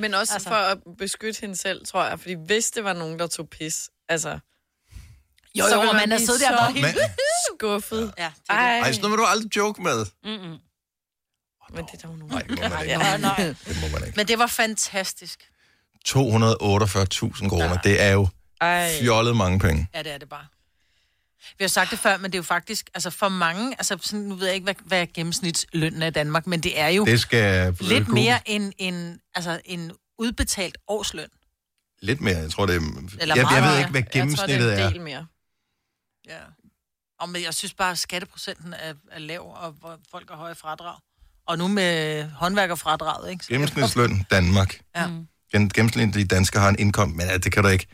[0.00, 0.48] Men også Altså.
[0.48, 2.20] for at beskytte hende selv, tror jeg.
[2.20, 4.38] Fordi hvis det var nogen, der tog pis, altså...
[5.54, 6.98] Jo, så jo, ville og man er siddet der og så været helt
[7.54, 8.14] skuffet.
[8.18, 10.06] Ja, det Ej, Ej, sådan noget vil du aldrig joke med.
[10.24, 10.58] Mm-mm.
[11.74, 12.32] men det er der jo nogen.
[12.34, 12.92] Nej, det må man ikke.
[13.00, 13.36] Ja, nej.
[13.66, 14.16] Det må man ikke.
[14.16, 15.40] Men det var fantastisk.
[16.08, 17.78] 248.000 kroner, ja.
[17.84, 18.28] det er jo
[19.00, 19.88] fjollet mange penge.
[19.94, 20.46] Ja, det er det bare.
[21.58, 24.20] Vi har sagt det før, men det er jo faktisk, altså for mange, altså sådan,
[24.26, 27.20] nu ved jeg ikke, hvad, hvad gennemsnitslønnen er i Danmark, men det er jo Det
[27.20, 27.76] skal...
[27.80, 28.14] lidt Google.
[28.22, 31.28] mere end en, altså en udbetalt årsløn.
[32.02, 32.80] Lidt mere, jeg tror det er...
[33.20, 35.26] Eller jeg, jeg ved ikke, hvad Jeg tror, det gennemsnittet er en del mere.
[36.28, 36.38] Ja.
[37.20, 40.54] Og men jeg synes bare, at skatteprocenten er, er lav, og hvor folk har høje
[40.54, 40.98] fradrag.
[41.46, 43.44] Og nu med håndværkerfradraget, ikke?
[43.44, 44.80] Så- Gennemsnitsløn Danmark.
[44.96, 45.08] Ja.
[45.54, 47.86] Gen- Gennemsnitlige danskere har en indkomst, men ja, det kan du ikke.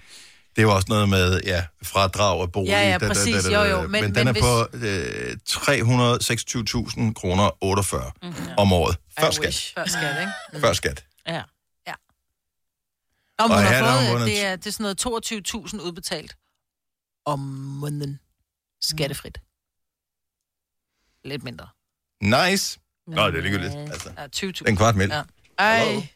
[0.56, 2.68] Det er jo også noget med, ja, fradrag og bolig.
[2.68, 3.44] Ja, ja, da, da, præcis.
[3.44, 8.34] da, da, Jo, jo, Men, men- den men er på øh, 326.000 kroner 48 mm,
[8.58, 8.96] om året.
[9.18, 9.46] Før I skat.
[9.46, 9.74] wish.
[9.74, 10.32] Før skat, ikke?
[10.52, 10.60] Mm.
[10.60, 11.04] Før skat.
[11.26, 11.42] Ja.
[13.38, 15.06] Om Og hun har fået, det er, det er sådan noget
[15.74, 16.36] 22.000 udbetalt
[17.24, 17.38] om
[17.80, 18.20] måneden.
[18.82, 19.38] Skattefrit.
[21.24, 21.68] Lidt mindre.
[22.20, 22.78] Nice.
[23.06, 23.74] Nå, det er ligegyldigt.
[23.74, 24.28] Altså, Ja, 20.000.
[24.52, 25.12] det er en kvart mænd.
[25.12, 25.22] Ja.
[25.58, 26.08] Ej,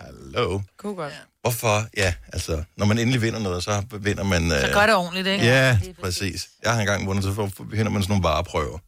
[0.00, 0.60] Hallo.
[0.76, 1.12] kunne godt.
[1.44, 1.86] Hvorfor?
[1.96, 4.50] Ja, altså, når man endelig vinder noget, så vinder man...
[4.50, 5.44] Så øh, gør det ordentligt, ikke?
[5.44, 6.46] Ja, præcis.
[6.64, 7.30] Jeg har engang vundet, så
[7.70, 8.78] vinder man sådan nogle vareprøver.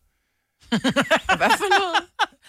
[1.40, 1.96] Hvad for noget?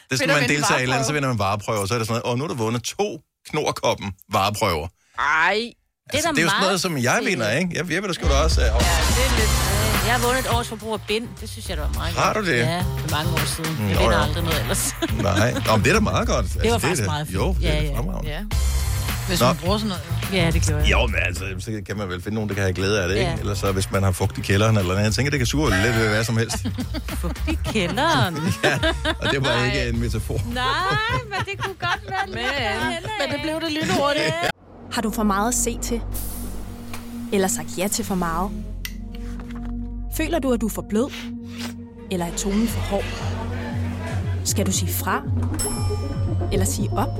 [0.10, 1.86] Det skal Vinder man deltage i eller så vinder man vareprøver.
[1.86, 4.88] Så er det sådan noget, åh, nu har du vundet to knorkoppen vareprøver.
[5.20, 7.70] Ej, Det er, Altså, da det er jo sådan noget, som jeg vinder, ikke?
[7.74, 8.62] Jeg, jeg vil da sgu da også...
[8.62, 9.42] Øh, Ja, det er lidt...
[9.42, 11.28] øh, Jeg har vundet et års forbrug af bind.
[11.42, 12.58] Det synes jeg, det var meget Har du det?
[12.58, 13.74] Ja, for mange år siden.
[13.80, 14.24] Mm, Jeg vinder ja.
[14.24, 14.96] aldrig noget ellers.
[15.24, 16.46] nej, Nå, men det er da meget godt.
[16.46, 17.36] Altså, Det var er faktisk da- meget fint.
[17.40, 17.98] Jo, det Ja, er ja.
[17.98, 18.32] fremragende.
[18.32, 18.42] ja.
[19.28, 19.48] Hvis Nå.
[19.48, 20.04] man bruger sådan noget.
[20.34, 20.92] Ja, det gjorde jeg.
[20.92, 23.16] Jo, men altså, så kan man vel finde nogen, der kan have glæde af det,
[23.16, 23.30] ikke?
[23.32, 23.38] Ja.
[23.38, 25.06] Ellers så, hvis man har fugt i kælderen eller noget.
[25.06, 26.66] Jeg tænker, det kan sure lidt ved hvad som helst.
[27.54, 28.36] I kælderen.
[28.64, 28.78] ja,
[29.22, 30.42] og det var ikke en metafor.
[30.54, 30.66] Nej,
[31.30, 33.08] men det kunne godt være lidt.
[33.20, 34.34] Men det blev det lynhurtigt.
[34.96, 36.02] Har du for meget at se til?
[37.34, 38.52] Eller sagt ja til for meget?
[40.18, 41.12] Føler du, at du er for blød?
[42.12, 43.04] Eller er tonen for hård?
[44.46, 45.22] Skal du sige fra?
[46.52, 47.20] Eller sige op?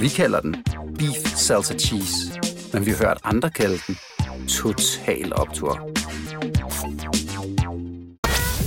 [0.00, 0.56] Vi kalder den
[0.98, 2.40] Beef Salsa Cheese,
[2.72, 3.98] men vi har hørt andre kalde den
[4.48, 5.90] Total Optor.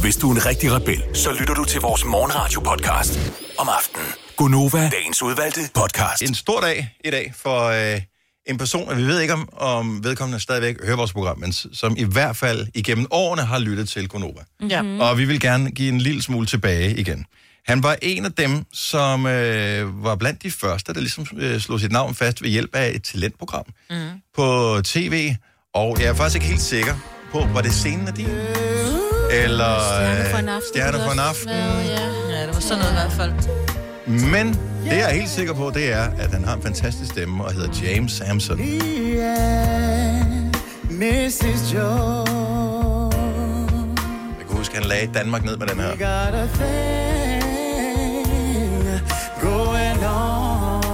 [0.02, 3.20] Hvis du er en rigtig rebel, så lytter du til vores morgenradio-podcast
[3.58, 4.08] om aftenen.
[4.38, 6.22] Gunova, dagens udvalgte podcast.
[6.22, 7.64] En stor dag i dag for
[7.94, 8.02] øh,
[8.46, 11.96] en person, og vi ved ikke, om, om vedkommende stadigvæk hører vores program, men som
[11.98, 14.42] i hvert fald igennem årene har lyttet til Gonova.
[14.70, 14.82] Ja.
[14.82, 15.00] Mm.
[15.00, 17.26] Og vi vil gerne give en lille smule tilbage igen.
[17.68, 21.80] Han var en af dem, som øh, var blandt de første, der ligesom øh, slog
[21.80, 23.96] sit navn fast ved hjælp af et talentprogram Mm.
[24.36, 25.34] på tv.
[25.74, 26.94] Og jeg er faktisk ikke helt sikker
[27.32, 28.28] på, var det scenen af din?
[29.32, 30.68] Eller Stjerne for en øh, aften.
[30.74, 31.50] Stjerne kunne for en aften.
[31.50, 33.32] ja, det var sådan noget i hvert fald.
[34.32, 37.44] Men det jeg er helt sikker på, det er, at han har en fantastisk stemme
[37.44, 38.60] og hedder James Samson.
[40.90, 41.74] Mrs.
[41.74, 42.30] Jones.
[44.40, 45.96] Jeg kan huske, han lagde Danmark ned med den her.
[49.48, 50.88] Going on.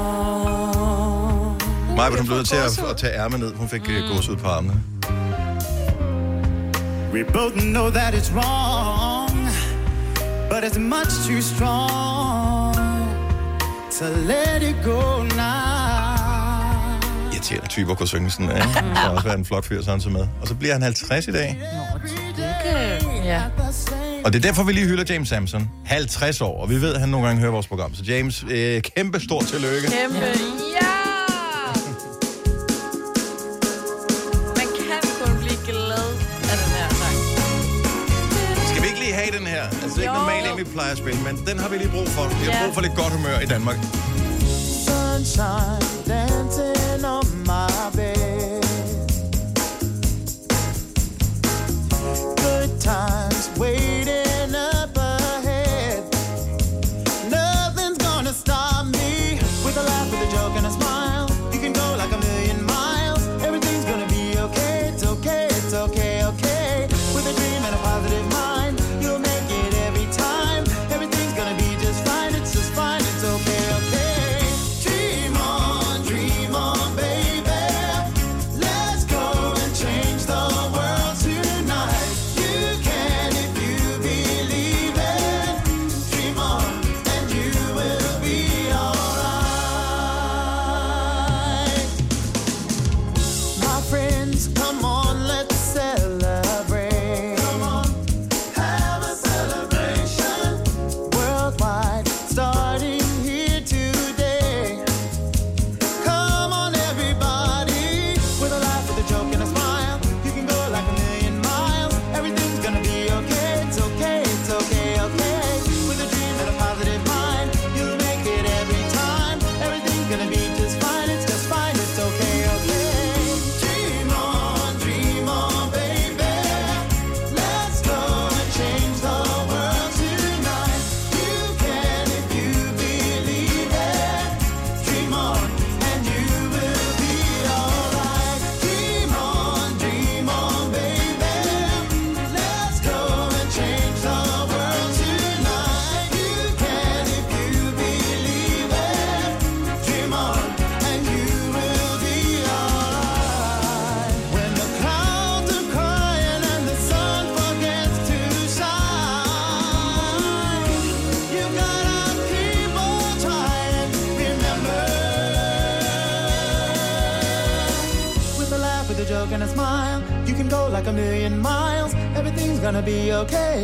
[1.97, 3.53] Maja, hun blev nødt til at, at tage ærmet ned.
[3.53, 3.93] Hun fik mm.
[4.15, 4.83] gås ud på armene.
[7.13, 9.49] We both know that it's wrong,
[10.49, 12.75] but it's much too strong
[13.99, 15.73] to let it go now.
[17.33, 18.61] Irriterende typer kunne synge sådan, ikke?
[18.89, 20.27] Det har også været en flot fyr, sådan som med.
[20.41, 21.61] Og så bliver han 50 i dag.
[23.23, 23.41] Ja.
[24.25, 25.69] Og det er derfor, vi lige hylder James Samson.
[25.85, 27.95] 50 år, og vi ved, at han nogle gange hører vores program.
[27.95, 29.87] Så James, øh, kæmpe stort tillykke.
[29.87, 30.93] Kæmpe, ja!
[34.59, 36.07] Man kan kun blive glad
[36.51, 37.17] af den her sang.
[38.69, 39.63] Skal vi ikke lige have den her?
[39.63, 41.89] Altså, det er ikke normalt, en, vi plejer at spille, men den har vi lige
[41.89, 42.23] brug for.
[42.39, 43.77] Vi har brug for lidt godt humør i Danmark.
[44.87, 46.32] Sunshine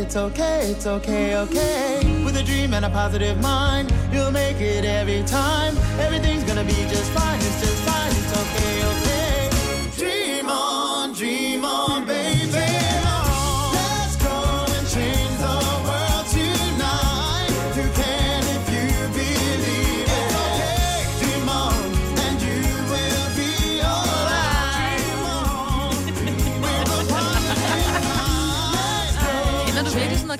[0.10, 0.72] It's okay.
[0.72, 1.38] It's okay.
[1.38, 2.24] Okay.
[2.26, 5.78] With a dream and a positive mind, you'll make it every time.
[6.00, 7.38] Everything's gonna be just fine.
[7.38, 8.19] It's just fine.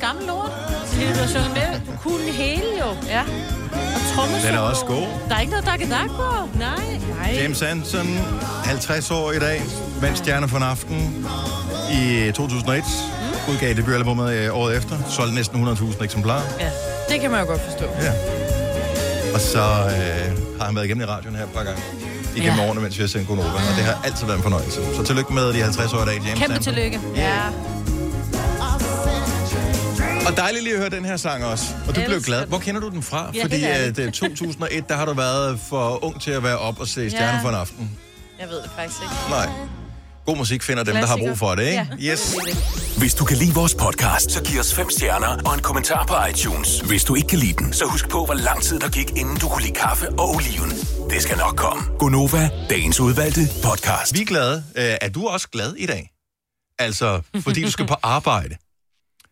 [0.02, 0.52] Noget gammelt lort?
[0.92, 1.70] Det du har sunget med.
[1.88, 2.90] Du kunne det hele jo.
[3.08, 3.22] Ja.
[3.96, 4.48] Og trommesolo.
[4.48, 5.08] Den er også god.
[5.30, 6.58] Der er ikke noget dak dak på.
[6.60, 7.00] Nej.
[7.18, 7.42] Nej.
[7.42, 8.20] James Hansen,
[8.64, 9.62] 50 år i dag,
[10.02, 11.28] vandt Stjerne for en aften
[11.92, 12.84] i 2001.
[12.84, 13.54] Mm.
[13.54, 14.96] Udgav debutalbummet øh, året efter.
[15.10, 16.42] Solgte næsten 100.000 eksemplarer.
[16.60, 16.70] Ja,
[17.10, 17.86] det kan man jo godt forstå.
[18.02, 18.14] Ja.
[19.34, 21.82] Og så øh, har han været igennem i radioen her et par gange.
[22.36, 22.68] Igennem ja.
[22.68, 23.50] årene, mens vi har sendt Gunova.
[23.50, 24.80] Og det har altid været en fornøjelse.
[24.96, 26.74] Så tillykke med de 50 år i dag, James Kæmpe Hansen.
[26.74, 27.00] tillykke.
[27.16, 27.40] Ja.
[30.40, 31.66] Dejligt lige at høre den her sang også.
[31.88, 32.46] Og du blev glad.
[32.48, 33.32] Hvor kender du den fra?
[33.36, 34.00] Ja, Fordi at, ærligt.
[34.00, 37.38] øh, 2001, der har du været for ung til at være op og se Stjerne
[37.38, 37.44] Ja.
[37.44, 37.98] for en aften.
[38.40, 39.14] Jeg ved det faktisk ikke.
[39.30, 39.50] Nej.
[40.26, 41.88] God musik finder dem, der har brug for det, ikke?
[42.00, 42.12] Ja.
[42.12, 42.36] Yes.
[42.98, 46.16] Hvis du kan lide vores podcast, så giv os fem stjerner og en kommentar på
[46.30, 46.80] iTunes.
[46.80, 49.38] Hvis du ikke kan lide den, så husk på, hvor lang tid der gik, inden
[49.38, 50.70] du kunne lide kaffe og oliven.
[51.10, 51.84] Det skal nok komme.
[52.00, 54.14] Gonova, dagens udvalgte podcast.
[54.14, 54.64] Vi er glade.
[54.76, 56.12] Øh, Er du også glad i dag?
[56.80, 58.56] Altså, fordi du skal på arbejde.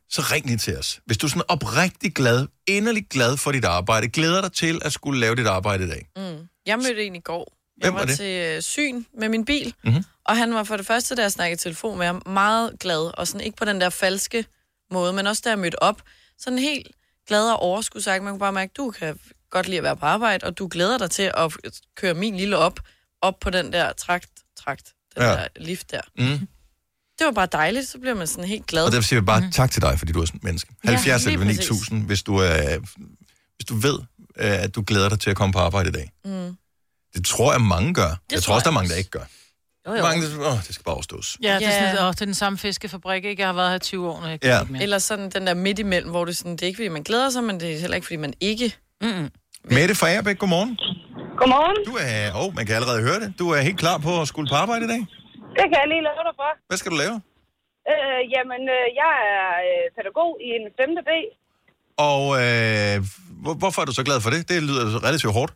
[0.09, 0.99] Så ring lige til os.
[1.05, 4.93] Hvis du er sådan oprigtig glad, inderlig glad for dit arbejde, glæder dig til at
[4.93, 6.07] skulle lave dit arbejde i dag.
[6.15, 6.47] Mm.
[6.65, 7.53] Jeg mødte en i går.
[7.81, 8.17] Jeg Hvem var, var det?
[8.17, 10.03] til øh, syn med min bil, Mhm.
[10.25, 13.27] og han var for det første, da jeg snakkede telefon med ham, meget glad, og
[13.27, 14.45] sådan ikke på den der falske
[14.91, 16.01] måde, men også da jeg mødte op,
[16.37, 16.87] sådan helt
[17.27, 18.23] glad og overskudsagt.
[18.23, 20.97] Man kunne bare mærke, du kan godt lide at være på arbejde, og du glæder
[20.97, 21.53] dig til at
[21.95, 22.79] køre min lille op,
[23.21, 25.29] op på den der trakt, trakt, den ja.
[25.29, 26.01] der lift der.
[26.17, 26.47] Mm.
[27.19, 28.85] Det var bare dejligt, så bliver man sådan helt glad.
[28.85, 29.51] Og derfor siger vi bare mm.
[29.51, 30.69] tak til dig, fordi du er sådan et menneske.
[30.85, 31.69] Ja, 70 lige eller præcis.
[31.69, 32.77] 9000, hvis du, er,
[33.55, 33.99] hvis du ved,
[34.39, 36.11] øh, at du glæder dig til at komme på arbejde i dag.
[36.25, 36.57] Mm.
[37.15, 38.09] Det tror jeg, mange gør.
[38.09, 39.23] Det jeg tror også, der er mange, der ikke gør.
[39.87, 40.01] Jo, jo.
[40.01, 41.37] Mange, der, åh, det skal bare overstås.
[41.43, 41.91] Ja, det er, Ja.
[41.91, 43.41] sådan, åh, det er den samme fiskefabrik, ikke?
[43.41, 44.27] Jeg har været her i 20 år nu.
[44.27, 44.59] Jeg Ja.
[44.61, 44.83] ikke mere.
[44.83, 47.29] Eller sådan den der midt imellem, hvor det, sådan, det er ikke, fordi man glæder
[47.29, 48.75] sig, men det er heller ikke, fordi man ikke...
[49.01, 49.29] Mm-mm.
[49.71, 50.77] Mette fra Agerbæk, godmorgen.
[51.37, 51.85] Godmorgen.
[51.85, 53.33] Du er, åh, man kan allerede høre det.
[53.39, 55.05] Du er helt klar på at skulle på arbejde i dag.
[55.57, 56.49] Det kan jeg lige love dig for.
[56.69, 57.15] Hvad skal du lave?
[57.91, 60.95] Øh, jamen, øh, jeg er øh, pædagog i en 5.
[61.07, 61.11] B.
[62.09, 62.95] Og øh,
[63.43, 64.41] hvor, hvorfor er du så glad for det?
[64.51, 65.53] Det lyder relativt hårdt.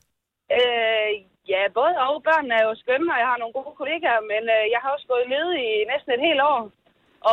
[0.58, 1.10] Øh,
[1.54, 2.14] ja, både og.
[2.28, 5.08] Børnene er jo skønne, og jeg har nogle gode kollegaer, men øh, jeg har også
[5.14, 6.62] gået ledig i næsten et helt år.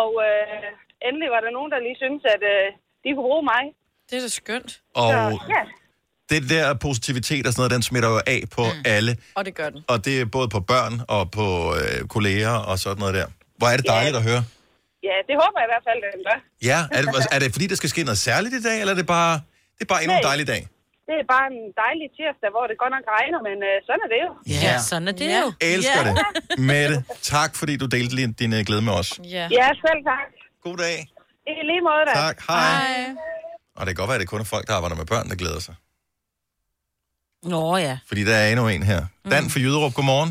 [0.00, 0.68] Og øh,
[1.06, 2.66] endelig var der nogen, der lige syntes, at øh,
[3.02, 3.62] de kunne bruge mig.
[4.08, 4.70] Det er da skønt.
[5.00, 5.18] Og Så,
[5.54, 5.62] ja.
[6.30, 8.82] Det der positivitet og sådan noget, den smitter jo af på mm.
[8.96, 9.12] alle.
[9.38, 9.80] Og det gør den.
[9.88, 11.46] Og det er både på børn og på
[11.80, 13.26] øh, kolleger og sådan noget der.
[13.58, 13.92] Hvor er det Ja.
[13.96, 14.42] dejligt at høre.
[15.08, 16.38] ja, det håber jeg i hvert fald, den gør.
[16.70, 18.98] Ja, er det, er det fordi, der skal ske noget særligt i dag, eller er
[19.02, 19.34] det bare,
[19.76, 20.62] det er bare endnu en dejlig dag?
[21.08, 24.10] Det er bare en dejlig tirsdag, hvor det godt nok regner, men øh, sådan er
[24.14, 24.30] det jo.
[24.66, 25.40] Ja, sådan er det Ja.
[25.44, 25.48] jo.
[25.74, 26.08] Elsker ja.
[26.08, 26.58] det.
[26.70, 26.96] Mette,
[27.34, 29.10] tak fordi du delte din, din øh, glæde med os.
[29.36, 29.44] Ja.
[29.58, 30.28] Ja, selv tak.
[30.66, 30.96] God dag.
[31.46, 32.12] I lige måde da.
[32.26, 32.36] Tak.
[32.48, 33.14] Hej.
[33.78, 35.36] Og det kan godt være, at det kun er folk, der arbejder med børn, der
[35.42, 35.74] glæder sig.
[37.42, 37.94] Nå ja.
[38.08, 39.00] Fordi der er endnu en her.
[39.32, 40.30] Dan fra Jyderup, godmorgen.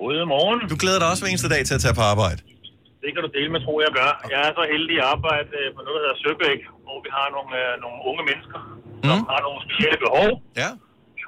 [0.00, 0.58] Godmorgen.
[0.72, 2.40] Du glæder dig også hver eneste dag til at tage på arbejde.
[3.02, 4.10] Det kan du dele med, tror jeg gør.
[4.34, 7.26] Jeg er så heldig at arbejde øh, på noget, der hedder Søbæk, hvor vi har
[7.36, 8.58] nogle, øh, nogle unge mennesker,
[9.08, 10.28] som har nogle specielle behov.
[10.62, 10.70] Ja.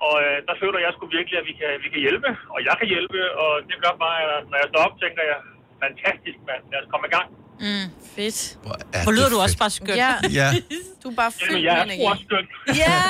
[0.07, 2.75] Og øh, der føler jeg sgu virkelig, at vi kan, vi kan hjælpe, og jeg
[2.81, 5.39] kan hjælpe, og det gør bare, at når jeg står op, tænker jeg,
[5.85, 7.29] fantastisk mand, lad os komme i gang.
[7.61, 8.59] Mm, fedt.
[8.93, 9.59] er Hvor lyder du også fedt.
[9.59, 9.97] bare skønt.
[9.97, 10.13] Ja.
[10.31, 10.53] Ja.
[11.05, 12.03] Du er bare Jamen, fyldt jeg med er energi.
[12.13, 12.77] også skøn.
[12.77, 13.03] Ja.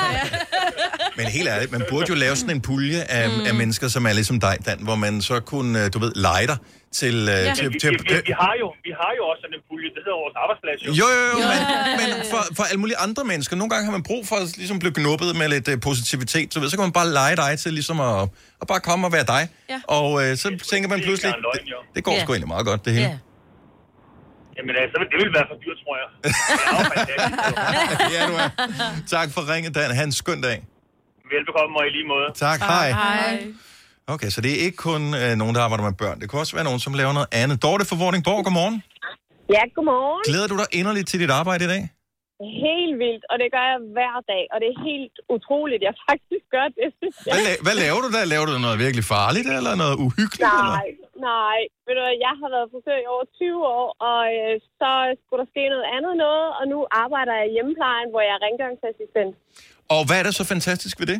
[1.17, 3.45] Men helt ærligt, man burde jo lave sådan en pulje af, mm.
[3.45, 6.47] af mennesker, som er ligesom dig, Dan, hvor man så kunne, øh, du ved, lege
[6.47, 6.57] dig
[6.91, 7.15] til...
[7.15, 7.53] øh, Ja.
[7.55, 9.87] til, Vi, til, vi, vi, vi, har jo, vi har jo også sådan en pulje,
[9.95, 10.79] det hedder vores arbejdsplads.
[11.01, 11.59] Jo, jo, jo, men,
[11.99, 14.79] men for, for alle mulige andre mennesker, nogle gange har man brug for at ligesom
[14.79, 17.73] blive knuppet med lidt uh, positivitet, så, ved, så kan man bare lege dig til
[17.73, 18.21] ligesom at,
[18.61, 19.43] at bare komme og være dig.
[19.69, 19.81] Ja.
[19.87, 21.77] Og uh, så tænker man pludselig, løgn, det, jo.
[21.95, 22.21] det går Ja.
[22.23, 23.19] sgu egentlig meget godt, det hele.
[24.59, 26.07] Jamen, altså, det vil være for dyrt, tror jeg.
[26.79, 28.15] Er fantastisk.
[28.15, 28.49] ja, du er.
[29.15, 29.91] Tak for ringet, Dan.
[29.97, 30.57] Ha' en skøn dag.
[31.33, 32.27] Velbekomme og i lige måde.
[32.45, 32.91] Tak, hej.
[32.91, 33.47] Hej.
[34.07, 36.19] Okay, så det er ikke kun uh, nogen, der arbejder med børn.
[36.21, 37.63] Det kan også være nogen, som laver noget andet.
[37.63, 38.83] Dorte fra Vordingborg, godmorgen.
[39.55, 40.21] Ja, godmorgen.
[40.29, 41.89] Glæder du dig inderligt til dit arbejde i dag?
[42.65, 46.45] Helt vildt, og det gør jeg hver dag, og det er helt utroligt, jeg faktisk
[46.55, 46.87] gør det.
[47.33, 48.23] Hvad, la- hvad laver du der?
[48.33, 50.51] Laver du noget virkelig farligt, eller noget uhyggeligt?
[50.59, 50.75] Eller?
[50.79, 50.89] Nej,
[51.31, 51.59] nej.
[51.85, 55.49] Ved du jeg har været frisør i over 20 år, og øh, så skulle der
[55.53, 59.33] ske noget andet noget, og nu arbejder jeg i hjemmeplejen, hvor jeg er rengøringsassistent.
[59.93, 61.19] Og hvad er der så fantastisk ved det?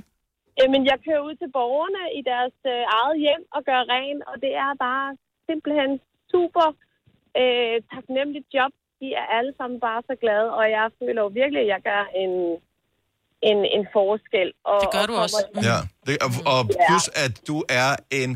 [0.60, 4.36] Jamen, jeg kører ud til borgerne i deres øh, eget hjem og gør ren, og
[4.44, 5.08] det er bare
[5.50, 5.92] simpelthen
[6.34, 6.68] super
[7.42, 8.74] øh, taknemmeligt job.
[9.02, 12.04] De er alle sammen bare så glade, og jeg føler jo virkelig, at jeg gør
[12.24, 12.32] en,
[13.50, 14.50] en, en forskel.
[14.72, 15.38] Og, Det gør og du også.
[15.54, 15.78] kommer- Ja,
[16.08, 17.90] det, og, og plus at du er
[18.22, 18.32] en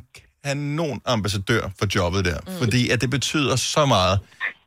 [0.45, 2.51] kanon ambassadør for jobbet der, mm.
[2.61, 4.15] fordi at det betyder så meget,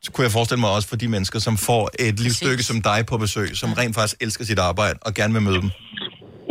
[0.03, 2.99] så kunne jeg forestille mig også for de mennesker, som får et livsstykke som dig
[3.11, 5.71] på besøg, som rent faktisk elsker sit arbejde og gerne vil møde dem.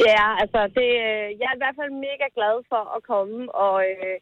[0.09, 3.77] Ja, altså, det, øh, jeg er i hvert fald mega glad for at komme, og
[3.93, 4.15] øh,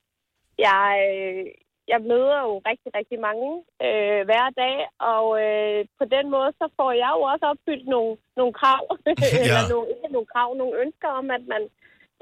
[0.68, 1.45] jeg, øh,
[1.93, 3.49] jeg møder jo rigtig, rigtig mange
[3.87, 4.76] øh, hver dag,
[5.12, 8.82] og øh, på den måde, så får jeg jo også opfyldt nogle, nogle krav,
[9.47, 11.62] eller nogle, ikke nogle krav, nogle ønsker om, at man,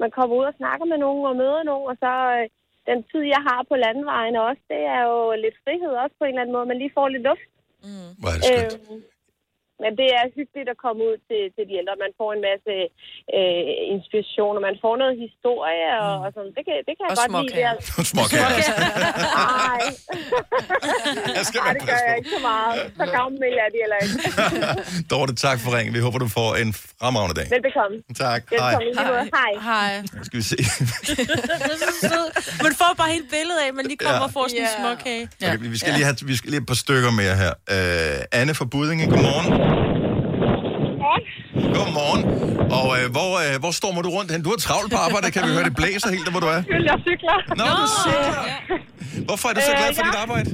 [0.01, 2.45] man kommer ud og snakker med nogen og møder nogen, og så øh,
[2.89, 6.29] den tid, jeg har på landevejen også, det er jo lidt frihed også på en
[6.29, 7.49] eller anden måde, man lige får lidt luft.
[8.19, 8.91] Hvor er det skønt.
[8.91, 9.01] Øhm,
[9.81, 11.93] men det er hyggeligt at komme ud til, til de ældre.
[12.05, 12.73] Man får en masse
[13.37, 13.63] øh,
[13.95, 16.51] inspiration, og man får noget historie, og, og sådan.
[16.57, 17.35] Det kan, det kan jeg Og godt lide.
[17.35, 17.73] småkager.
[17.97, 18.03] Der.
[18.13, 18.49] Småkager.
[19.69, 19.81] Nej.
[21.63, 22.75] Nej, det gør jeg ikke så meget.
[22.99, 24.15] Så gammel er de heller ikke.
[25.11, 25.91] Dorte, tak for ringen.
[25.97, 26.69] Vi håber, du får en
[27.01, 27.47] fremragende dag.
[27.55, 27.95] Velbekomme.
[28.23, 28.41] Tak.
[28.51, 28.73] Hej.
[29.09, 29.23] Måde.
[29.39, 29.51] Hej.
[29.69, 29.91] Hej.
[30.17, 30.57] Nu skal vi se.
[32.65, 34.23] Man får bare helt billede af, at man lige kommer Ja.
[34.27, 34.79] og får sådan en Ja.
[34.81, 35.23] småkage.
[35.55, 37.51] Okay, vi, skal lige have, vi skal lige have et par stykker mere her.
[37.75, 39.62] Uh, Anne fra Budinge, godmorgen.
[41.77, 42.21] Godmorgen.
[42.79, 44.39] Og uh, hvor, uh, hvor stormer du rundt hen?
[44.47, 46.61] Du er travlt på arbejde, kan vi høre, det blæser helt der, hvor du er.
[46.89, 47.37] Jeg cykler.
[47.59, 48.43] Nå, du cykler.
[49.29, 50.23] Hvorfor er du så glad for Øh, dit ja.
[50.25, 50.47] arbejde?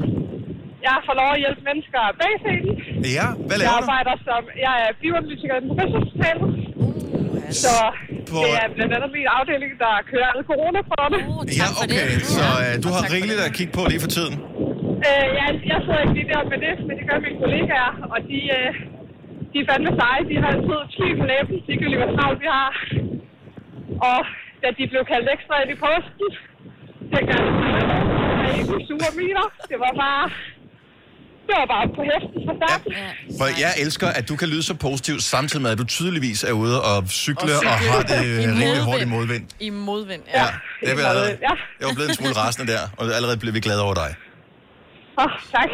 [0.88, 2.74] Jeg får lov at hjælpe mennesker bag scenen.
[3.18, 3.84] Ja, hvad Jeg laver du?
[3.84, 4.42] arbejder som...
[4.66, 6.46] Jeg er bioanalytiker i den professionelle
[7.64, 7.76] Så
[8.32, 11.20] På- det er blandt andet min afdeling, der kører alle coronaprøverne.
[11.62, 12.08] Ja, okay.
[12.38, 14.36] Så uh, du har rigeligt at kigge på lige for tiden.
[15.08, 18.20] Øh, jeg, jeg sidder ikke lige der med det, men det gør mine kollegaer, og
[18.30, 18.70] de, øh,
[19.52, 20.22] de er fandme seje.
[20.30, 22.72] De har altid smil på læben, ligegyldigt hvor travlt vi har.
[24.12, 24.20] Og
[24.62, 26.28] da de blev kaldt ekstra ind i posten,
[27.12, 27.42] tænkte jeg,
[28.46, 29.46] at I kunne sure miner.
[29.72, 30.26] Det var bare...
[31.48, 32.92] Det var bare på hesten fra starten.
[33.40, 36.52] For jeg elsker, at du kan lyde så positivt, samtidig med, at du tydeligvis er
[36.52, 37.70] ude og cykle og, cykle.
[37.70, 38.84] og har det rimelig modvind.
[38.90, 39.46] hårdt i modvind.
[39.60, 40.40] I modvind, ja.
[40.42, 40.48] Ja,
[40.82, 41.38] det er vi allerede.
[41.48, 41.54] Ja.
[41.80, 44.12] Jeg var blevet en smule rasende der, og allerede blev vi glade over dig.
[45.20, 45.70] Åh, oh, tak.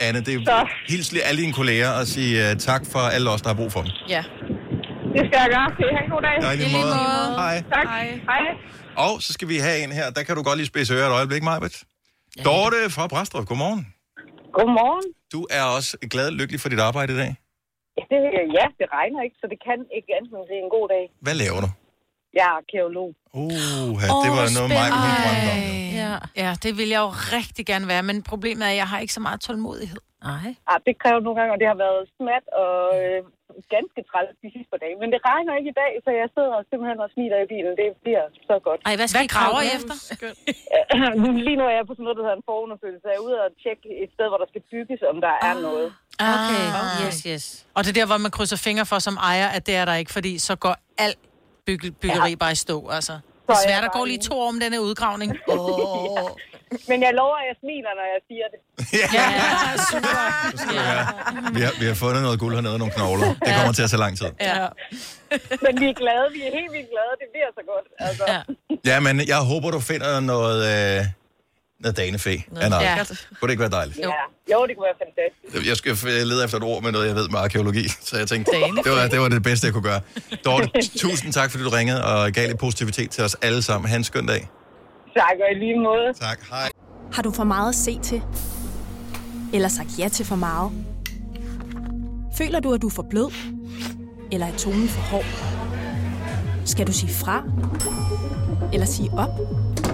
[0.00, 0.52] Anne, det Så.
[0.52, 3.56] er hils lige alle dine kolleger og sige uh, tak for alle os, der har
[3.56, 3.90] brug for dem.
[4.08, 4.22] Ja.
[5.16, 5.66] Det skal jeg gøre.
[5.78, 6.34] I have en god dag?
[6.44, 6.94] Ja, i lige måde.
[7.42, 7.56] Hej.
[7.74, 7.86] Tak.
[8.30, 8.44] Hej.
[9.06, 11.14] Og så skal vi have en her, der kan du godt lige spidse ører et
[11.20, 11.74] øjeblik, Majbet.
[12.44, 13.82] Dorte fra Brastrup, godmorgen.
[14.58, 15.06] Godmorgen.
[15.34, 17.32] Du er også glad og lykkelig for dit arbejde i dag.
[18.10, 18.20] Det,
[18.58, 21.04] ja, det regner ikke, så det kan ikke andet end en god dag.
[21.26, 21.68] Hvad laver du?
[22.36, 23.10] Jeg er arkeolog.
[23.32, 23.50] Uh,
[24.24, 25.60] det var noget, mig hun drømte om.
[26.02, 26.12] Ja.
[26.42, 29.14] ja, det vil jeg jo rigtig gerne være, men problemet er, at jeg har ikke
[29.18, 30.00] så meget tålmodighed.
[30.32, 30.48] Nej.
[30.70, 33.18] Ah, det kræver nogle gange, og det har været smat og øh,
[33.76, 34.96] ganske træls de sidste par dage.
[35.02, 37.72] Men det regner ikke i dag, så jeg sidder simpelthen og smiler i bilen.
[37.80, 38.80] Det bliver så godt.
[38.88, 39.94] Ej, hvad skal Hvad I grave graver I efter?
[41.46, 43.04] Lige nu er jeg på sådan noget, der hedder en forundersøgelse.
[43.10, 45.88] Jeg er ude og tjekke et sted, hvor der skal bygges, om der er noget.
[46.36, 47.02] Okay, Ah.
[47.04, 47.44] yes, yes.
[47.76, 49.94] Og det er der, hvor man krydser fingre for som ejer, at det er der
[50.02, 50.74] ikke, fordi så går
[51.06, 51.20] alt
[51.66, 52.36] bygge, byggeri ja.
[52.36, 53.18] bare i stå, altså.
[53.64, 55.30] Svært, der går lige to år om denne udgravning.
[55.48, 56.30] Oh.
[56.88, 58.60] Men jeg lover, at jeg smiler, når jeg siger det.
[59.16, 59.26] Ja,
[59.90, 60.22] super.
[61.56, 63.26] Vi har, vi har fundet noget guld hernede, nogle knogler.
[63.44, 64.26] Det kommer til at tage lang tid.
[64.40, 64.66] Ja.
[65.64, 66.26] Men vi er glade.
[66.36, 67.12] Vi er helt vildt glade.
[67.22, 67.86] Det bliver så godt.
[68.06, 68.24] Altså.
[68.32, 68.40] Ja.
[68.90, 71.04] Ja, men jeg håber, du finder noget, øh,
[71.84, 72.36] noget danefæ.
[72.50, 72.96] Noget Ja.
[73.04, 73.98] Kunne det ikke være dejligt?
[73.98, 74.10] Ja.
[74.52, 75.68] Jo, det kunne være fantastisk.
[75.68, 78.52] Jeg skal lede efter et ord med noget, jeg ved med arkeologi, så jeg tænkte,
[78.52, 78.90] Danefæ.
[78.90, 80.00] det var, det var det bedste, jeg kunne gøre.
[80.44, 80.68] Dorte,
[80.98, 83.90] tusind tak, fordi du ringede og gav lidt positivitet til os alle sammen.
[83.90, 84.48] Ha' en skøn dag.
[85.16, 86.12] Tak, og i lige måde.
[86.20, 86.68] Tak, hej.
[87.12, 88.22] Har du for meget at se til?
[89.52, 90.72] Eller sagt ja til for meget?
[92.38, 93.32] Føler du, at du er for blød?
[94.32, 95.24] Eller er tonen for hård?
[96.64, 97.42] Skal du sige fra?
[98.72, 99.30] Eller sige op?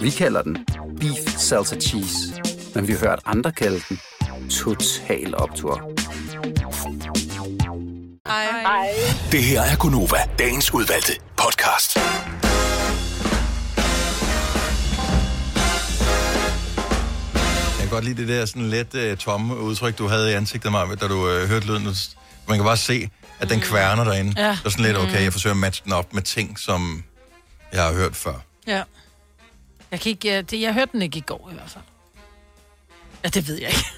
[0.00, 0.66] Vi kalder den
[1.00, 2.18] Beef Salsa Cheese,
[2.74, 4.00] men vi har hørt andre kalde den
[4.50, 5.90] Total Optor.
[8.28, 8.44] Hej.
[8.62, 8.88] Hej.
[9.32, 11.96] Det her er Gunova, dagens udvalgte podcast.
[17.78, 20.70] Jeg kan godt lide det der sådan lidt uh, tomme udtryk, du havde i ansigtet,
[20.70, 21.84] mig, da du uh, hørte lyden.
[22.48, 24.32] Man kan bare se, at den kværner derinde.
[24.42, 24.48] Ja.
[24.48, 25.02] Det er sådan lidt, Mm.
[25.06, 27.04] okay, jeg forsøger at matche den op med ting, som
[27.72, 28.34] jeg har hørt før.
[28.66, 28.82] Ja.
[29.92, 31.84] Jeg, kan ikke, jeg, det, jeg hørte den ikke i går i hvert fald.
[33.24, 33.84] Ja, det ved jeg ikke.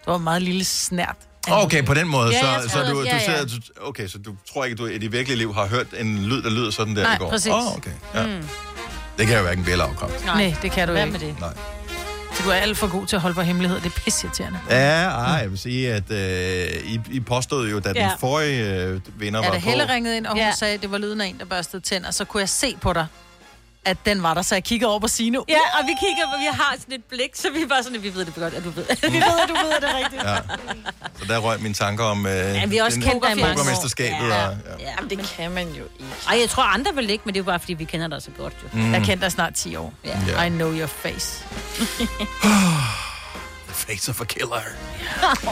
[0.00, 1.16] Det var en meget lille snært.
[1.50, 3.24] Okay, på den måde, Ja, så, så troede- du, ja, du ja.
[3.38, 3.54] ser, du,
[3.88, 6.50] okay, så du tror ikke, du i dit virkelige liv har hørt en lyd, der
[6.50, 7.30] lyder sådan der Nej, i går?
[7.30, 7.52] præcis.
[7.52, 7.90] Åh, okay.
[8.14, 8.26] Ja.
[8.26, 8.48] Mm.
[9.18, 10.26] Det kan jo hverken bjælle afkræfte.
[10.26, 11.18] Nej, det kan du Hvad ikke.
[11.18, 11.40] med det?
[11.40, 11.54] Nej.
[12.34, 13.80] Så du er alt for god til at holde på hemmelighed.
[13.80, 14.58] Det er pisseirriterende.
[14.70, 18.10] Ja, ej, jeg vil sige, at øh, I, I påstod jo, da den Ja.
[18.20, 19.68] forrige øh, vinder Ja, var da på...
[19.68, 20.46] Helle ringede ind, og hun Ja.
[20.46, 20.52] ja.
[20.54, 22.92] sagde, at det var lyden af en, der børstede tænder, så kunne jeg se på
[22.92, 23.06] dig,
[23.86, 25.42] at den var der, så jeg kiggede over på Sino.
[25.48, 27.96] Ja, og vi kigger, og vi har sådan et blik, så vi er bare sådan,
[27.96, 28.84] at vi ved det godt, at du ved.
[29.10, 30.22] vi ved, at du ved, at det er rigtigt.
[30.24, 30.36] Ja.
[31.18, 33.60] Så der røg mine tanker om øh, Ja, vi også den- kendt dig i mange
[33.60, 33.64] år.
[34.28, 34.46] Ja.
[34.48, 34.90] Og, ja.
[34.96, 36.04] Jamen, det kan man jo ikke.
[36.28, 38.22] Ej, jeg tror andre vil ikke, men det er jo bare, fordi vi kender dig
[38.22, 38.68] så godt, jo.
[38.72, 38.92] Mm.
[38.92, 39.92] Jeg kendte dig snart 10 år.
[40.04, 40.18] Ja.
[40.28, 40.42] Ja.
[40.42, 41.44] I know your face.
[43.86, 44.60] Face of a killer.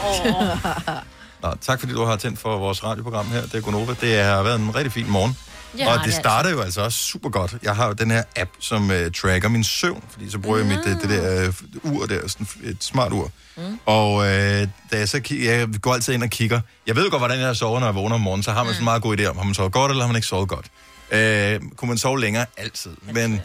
[1.43, 3.41] Nå, tak fordi du har tændt for vores radioprogram her.
[3.41, 3.95] Det er Gunova.
[4.01, 5.37] Det har været en rigtig fin morgen.
[5.77, 7.55] Ja, og det det starter jo altså også super godt.
[7.63, 10.67] Jeg har jo den her app, som uh, tracker min søvn, fordi så bruger jeg
[10.67, 11.47] mit, det, det der
[11.83, 13.31] uh, ur der, sådan et smart ur.
[13.57, 13.79] Mm.
[13.85, 16.61] Og uh, da jeg så kigger, jeg går altid ind og kigger.
[16.87, 18.73] Jeg ved jo godt, hvordan jeg sover, når jeg vågner om morgenen, så har man
[18.73, 20.49] sådan en meget god idé om, har man sovet godt, eller har man ikke sovet
[20.49, 20.65] godt.
[21.11, 22.45] Uh, kunne man sove længere?
[22.57, 22.91] Altid.
[23.13, 23.41] Men,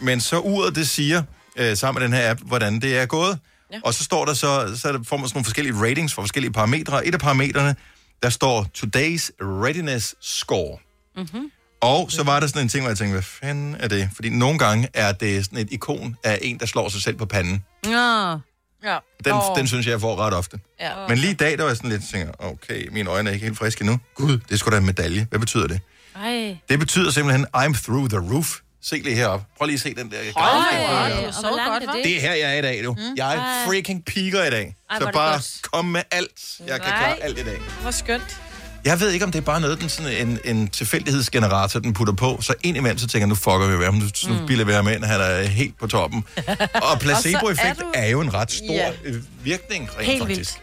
[0.00, 1.22] men så uret, det siger,
[1.60, 3.38] uh, sammen med den her app, hvordan det er gået.
[3.72, 3.78] Ja.
[3.84, 7.06] Og så står der så, så får man sådan nogle forskellige ratings for forskellige parametre.
[7.06, 7.76] Et af parametrene,
[8.22, 10.78] der står Today's Readiness Score.
[11.16, 11.50] Mm-hmm.
[11.80, 14.10] Og så var der sådan en ting, hvor jeg tænkte, hvad fanden er det?
[14.14, 17.26] Fordi nogle gange er det sådan et ikon af en, der slår sig selv på
[17.26, 17.64] panden.
[17.84, 18.38] Nå.
[18.84, 18.98] Ja.
[19.24, 19.56] Den, Åh.
[19.56, 20.60] den synes jeg, jeg får ret ofte.
[20.80, 20.92] Ja.
[21.08, 23.46] Men lige i dag, der var jeg sådan lidt, tænker, okay, mine øjne er ikke
[23.46, 23.98] helt friske endnu.
[24.14, 25.26] Gud, det er sgu da en medalje.
[25.30, 25.80] Hvad betyder det?
[26.16, 26.56] Ej.
[26.68, 28.56] Det betyder simpelthen, I'm through the roof.
[28.82, 29.46] Se lige heroppe.
[29.58, 30.32] Prøv lige at se den der.
[30.32, 32.04] Hvor langt er det?
[32.04, 32.92] Det er her, jeg er i dag, du.
[32.92, 33.00] Mm.
[33.16, 34.76] Jeg er freaking peaker i dag.
[34.90, 35.60] Ej, så er bare godt.
[35.72, 36.60] kom med alt.
[36.66, 37.58] Jeg kan klare alt i dag.
[37.82, 38.40] Hvor skønt.
[38.84, 42.14] Jeg ved ikke, om det er bare noget, den sådan en, en tilfældighedsgenerator, den putter
[42.14, 42.38] på.
[42.40, 43.94] Så indimellem, så tænker jeg, nu fucker vi ved ham.
[43.94, 44.46] Nu, nu Mm.
[44.46, 46.24] bilder vi ham ind, han er helt på toppen.
[46.92, 48.92] Og placeboeffekt du- er, er jo en ret stor Ja.
[49.04, 49.10] ja.
[49.42, 50.38] virkning, rent Helt faktisk.
[50.38, 50.62] vildt.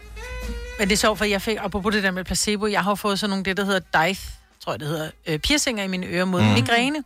[0.78, 3.18] Men det er sjovt, for jeg fik, apropos det der med placebo, jeg har fået
[3.18, 4.22] sådan nogle, det der hedder DICE,
[4.64, 6.46] tror jeg det hedder, øh, piercinger i mine ører mod Mm.
[6.48, 6.52] mm.
[6.54, 6.98] migræne.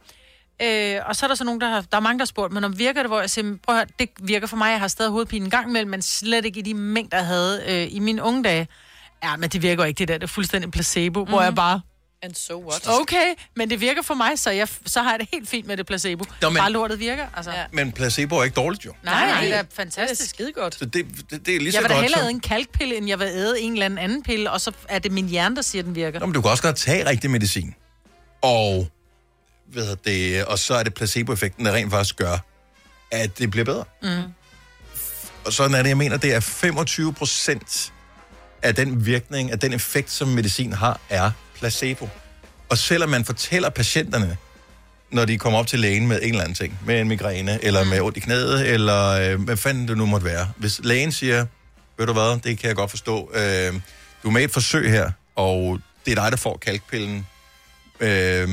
[0.63, 2.53] Øh, og så er der så nogen, der har, der er mange, der har spurgt,
[2.53, 4.81] men om virker det, hvor jeg siger, prøv at høre, det virker for mig, jeg
[4.81, 7.89] har stadig hovedpine en gang imellem, men slet ikke i de mængder, jeg havde øh,
[7.91, 8.69] i mine unge dage.
[9.23, 11.29] Ja, men det virker jo ikke, det der, det er fuldstændig placebo, mm.
[11.31, 11.45] hvor Mhm.
[11.45, 11.81] jeg bare,
[12.25, 12.89] And so what?
[13.01, 15.77] okay, men det virker for mig, så, jeg, så har jeg det helt fint med
[15.77, 16.25] det placebo.
[16.43, 16.57] Nå, men...
[16.57, 17.51] Bare lortet virker, altså.
[17.53, 17.64] Ja.
[17.73, 18.93] Men placebo er ikke dårligt, jo.
[19.03, 20.31] Nej, nej, det er Det er fantastisk.
[20.31, 20.75] skide godt.
[20.75, 22.97] Så det, det, det er lige Jeg så vil da godt hellere æde en kalkpille,
[22.97, 25.57] end jeg vil æde en eller anden anden pille, og så er det min hjerne,
[25.57, 26.20] der siger, at den virker.
[26.20, 27.75] Nå, men du kan også godt tage rigtig medicin.
[28.43, 28.89] Og,
[29.75, 32.39] hedder det, og så er det placeboeffekten, der rent faktisk gør,
[33.11, 33.85] at det bliver bedre.
[34.03, 34.23] Mm.
[35.45, 37.93] Og sådan er det, jeg mener, det er 25 procent
[38.63, 42.09] af den virkning, af den effekt, som medicin har, er placebo.
[42.69, 44.37] Og selvom man fortæller patienterne,
[45.11, 47.85] når de kommer op til lægen med en eller anden ting, med en migræne, eller
[47.85, 50.49] med ondt i knæet, eller øh, hvad fanden det nu måtte være.
[50.57, 51.47] Hvis lægen siger,
[51.99, 53.73] ved du hvad, det kan jeg godt forstå, øh,
[54.23, 57.27] du er med i et forsøg her, og det er dig, der får kalkpillen,
[58.01, 58.49] øh,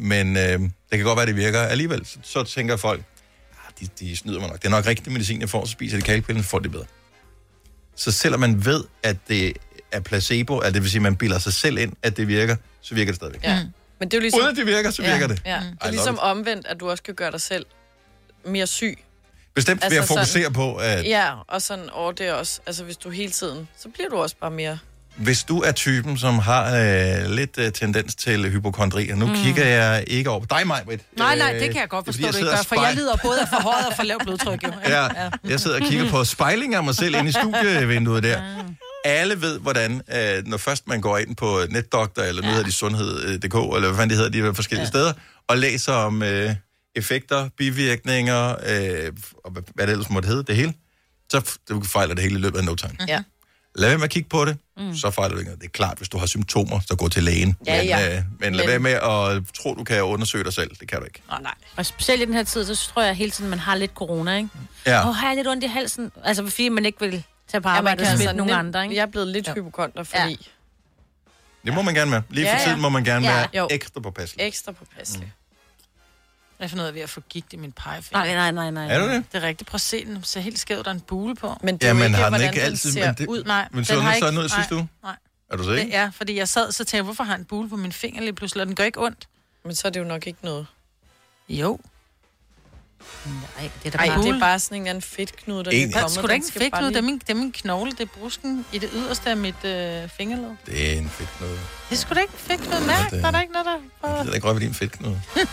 [0.00, 2.06] men øh, det kan godt være, det virker alligevel.
[2.06, 3.02] Så, så tænker folk,
[3.52, 4.58] ah, de, de snyder mig nok.
[4.58, 6.72] Det er nok rigtig medicin, jeg får, så spiser de kalkpillen, så får de det
[6.72, 6.86] bedre.
[7.96, 9.52] Så selvom man ved, at det
[9.92, 12.56] er placebo, at det vil sige, at man bilder sig selv ind, at det virker,
[12.80, 13.44] så virker det stadigvæk.
[13.44, 13.58] Ja.
[13.98, 14.40] Men det er jo ligesom...
[14.40, 15.42] Uden at det virker, så virker ja, det.
[15.46, 15.60] Ja.
[15.60, 15.66] Mm.
[15.66, 16.20] Det er ligesom it.
[16.20, 17.66] omvendt, at du også kan gøre dig selv
[18.46, 18.98] mere syg.
[19.54, 22.60] Bestemt Altså ved at fokusere sådan- på, at Ja, og sådan over det også.
[22.66, 24.78] Altså, hvis du hele tiden, så bliver du også bare mere...
[25.16, 29.34] hvis du er typen, som har øh, lidt øh, tendens til hypokondri, og nu Mm.
[29.34, 31.00] kigger jeg ikke over på dig, Majbrit.
[31.18, 33.48] Nej, nej, det kan jeg godt forstå, du ikke gør, for jeg lider både af
[33.48, 34.72] for højt og for lavt blodtryk, jo.
[34.94, 35.08] Ja,
[35.44, 38.40] jeg sidder og kigger på spejling af mig selv inde i studievinduet der.
[39.04, 42.72] Alle ved, hvordan, øh, når først man går ind på netdoktor, eller nu hedder de
[42.72, 44.88] sundhed.dk, eller hvad fanden de hedder, de forskellige ja.
[44.88, 45.12] steder,
[45.48, 46.50] og læser om øh,
[46.96, 49.12] effekter, bivirkninger, øh,
[49.44, 50.72] og hvad, det ellers måtte hedde, det hele,
[51.30, 52.92] så f- du fejler det hele i løbet af no time.
[53.08, 53.22] Ja.
[53.76, 54.96] Lad være med at kigge på det, mm.
[54.96, 55.60] så fejler du ikke noget.
[55.60, 57.56] Det er klart, hvis du har symptomer, så gå til lægen.
[57.66, 58.16] Ja, men, ja.
[58.16, 60.70] Øh, men lad være med at tro, du kan undersøge dig selv.
[60.80, 61.22] Det kan du ikke.
[61.32, 61.54] Oh, nej.
[61.76, 64.36] Og specielt i den her tid, så tror jeg hele tiden, man har lidt corona,
[64.36, 64.48] ikke?
[64.86, 65.00] Ja.
[65.00, 66.12] Åh, oh, har jeg lidt ondt i halsen?
[66.24, 68.82] Altså, fordi man ikke vil tage på Ja, arbejde kan og smitte altså nogle andre,
[68.82, 68.96] ikke?
[68.96, 70.50] Jeg er blevet lidt hypokonder, fordi...
[71.64, 72.22] Det må man gerne være.
[72.30, 72.64] Lige for Ja, ja.
[72.66, 73.34] tiden må man gerne Ja.
[73.36, 73.68] være Jo.
[73.70, 74.46] ekstra påpasselig.
[74.46, 75.32] Ekstra påpasselig.
[76.60, 78.24] Jeg finder ud af, at jeg får gigt i min pegefinger.
[78.24, 78.94] Nej, nej, nej, nej.
[78.94, 79.24] Er du det?
[79.32, 79.70] Det er rigtigt.
[79.70, 80.14] Prøv at se den.
[80.14, 81.56] Den ser helt skævt, der er en bule på.
[81.62, 82.94] Men Ja, men har den ikke altid...
[82.94, 83.44] Men, det, ud.
[83.44, 84.88] Nej, men så den den har ikke sådan ikke- ud nej, uge?
[85.02, 85.16] Nej.
[85.50, 85.84] Er du sikker?
[85.84, 88.20] Det er, fordi jeg sad, så tænkte jeg, hvorfor har en bule på min finger
[88.20, 89.28] lige pludselig, og den gør ikke ondt.
[89.64, 90.66] Men så er det jo nok ikke noget.
[91.48, 91.78] Jo.
[93.26, 94.34] Nej, det er Ej, da det bare...
[94.36, 96.10] er bare sådan en eller anden fedtknude, der En- er Det er kommet.
[96.18, 97.90] sgu da ikke en lige- Det er min, det er min knogle.
[97.90, 100.50] Det er brusken i det yderste af mit øh, fingerled.
[100.66, 101.60] Det er en fedt noget.
[101.90, 103.10] Det er sgu da ikke fik noget mærke.
[103.16, 103.66] det- Der er der ikke noget,
[104.02, 104.16] der...
[104.16, 105.20] Jeg ved ikke røg ved din fedtknude.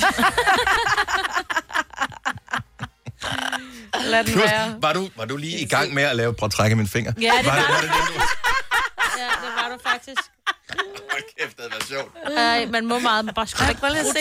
[4.06, 4.76] Lad den være.
[4.82, 7.14] Var du, var du lige i gang med at lave portræk af min finger?
[7.22, 7.89] Ja, det var, var var det.
[8.16, 8.22] det.
[9.72, 10.22] Det var du faktisk.
[11.11, 12.38] Hold kæft, det havde været sjovt.
[12.38, 14.15] Ej, man må meget, man bare skulle ikke at se det.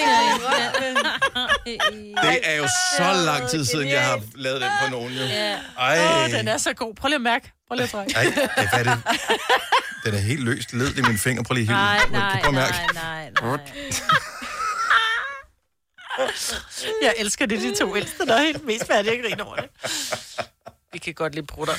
[2.22, 5.12] Det er jo så lang tid siden, jeg har lavet den på nogen.
[5.12, 5.22] Jo.
[5.24, 5.58] Ja.
[5.78, 6.94] Ej, Åh, den er så god.
[6.94, 7.52] Prøv lige at mærke.
[7.68, 8.14] Prøv lige at trække.
[8.16, 9.02] ej, hvad er det?
[10.04, 11.44] Den er helt løst led i mine fingre.
[11.44, 11.78] Prøv lige helt.
[11.78, 11.98] Nej,
[12.42, 13.58] Prøv nej, nej, nej, nej.
[17.02, 19.68] Jeg elsker det, de to ældste, der er helt mest færdige at grine over det.
[20.92, 21.74] Vi kan godt lide brutter.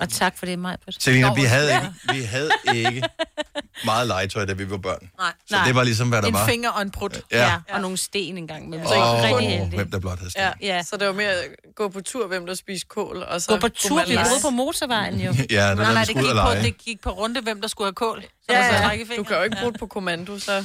[0.00, 0.76] Og tak for det, Maj.
[0.98, 3.02] Selina, vi havde, ikke, vi havde ikke
[3.84, 5.10] meget legetøj, da vi var børn.
[5.18, 6.46] Nej, Så det var ligesom, hvad der en var.
[6.46, 7.20] finger og en prut.
[7.32, 7.38] Ja.
[7.46, 8.86] Ja, og nogle sten engang med.
[8.86, 9.76] Så Åh, ikke rigtig heldig.
[9.78, 10.42] hvem der blot havde sten.
[10.42, 10.76] Ja.
[10.76, 10.82] Ja.
[10.82, 11.44] Så det var mere at
[11.76, 13.22] gå på tur, hvem der spiste kål.
[13.22, 15.32] Og så Gå på tur, vi boede på motorvejen jo.
[15.50, 17.86] Ja, der Nej, var nej, det gik, på, det gik på runde, hvem der skulle
[17.86, 18.22] have kål.
[18.22, 18.90] Så Ja, ja, ja.
[18.90, 19.16] ja.
[19.16, 20.64] Du kan jo ikke bruge det på kommando, så...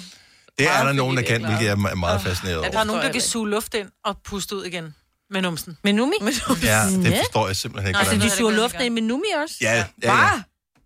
[0.57, 2.69] Det er der nogen, der kan, det hvilket jeg er meget fascineret Ja, over.
[2.71, 4.95] der er nogen, der kan suge luft ind og puste ud igen
[5.29, 5.77] med numsen.
[5.83, 6.15] Med Numi?
[6.63, 7.99] Ja, det forstår jeg simpelthen ikke.
[7.99, 9.55] Altså, de suger luften ind med Numi også?
[9.61, 10.41] Ja, ja, ja.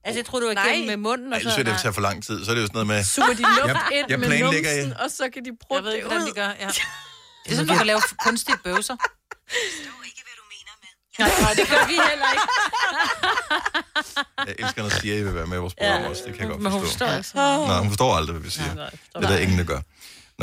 [0.06, 0.66] Altså, jeg troede, du var Nej.
[0.72, 1.50] igennem med munden og Ej, så...
[1.50, 1.82] så vil det nej.
[1.82, 2.46] tage for lang tid.
[2.46, 3.04] Så er det jo sådan noget med...
[3.04, 5.89] Suger de luft Jeg- ind jeg med numsen, og så kan de Jeg bruge ved
[5.89, 6.30] det ikke, hvordan ud.
[6.30, 6.48] de gør.
[6.60, 6.68] Ja.
[7.46, 8.96] Det er som, du kan lave kunstige bøvser.
[11.20, 12.48] Nej, nej, det gør vi heller ikke.
[14.48, 16.24] Jeg elsker, når Siri vil være med i vores program også.
[16.26, 16.98] Det kan jeg godt Men hun forstå.
[17.06, 17.36] forstår ikke så.
[17.68, 18.74] Nå, hun forstår aldrig, hvad vi siger.
[18.76, 19.80] Nej, Det er der ingen, der gør.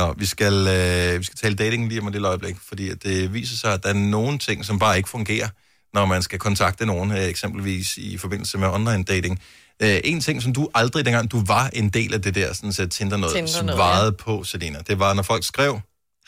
[0.01, 3.03] Nå, vi skal, øh, vi skal tale dating lige om et lille øjeblik, fordi at
[3.03, 5.49] det viser sig, at der er nogle ting, som bare ikke fungerer,
[5.95, 9.43] når man skal kontakte nogen, øh, eksempelvis i forbindelse med online dating.
[9.83, 12.73] Øh, en ting, som du aldrig, dengang du var en del af det der sådan,
[12.73, 14.25] så Tinder noget, Tinder noget, svarede ja.
[14.25, 15.81] på, Selina, det var, når folk skrev,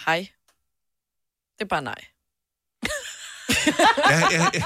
[0.06, 0.28] Hej.
[1.58, 2.04] Det er bare nej.
[4.10, 4.62] ja, ja, ja.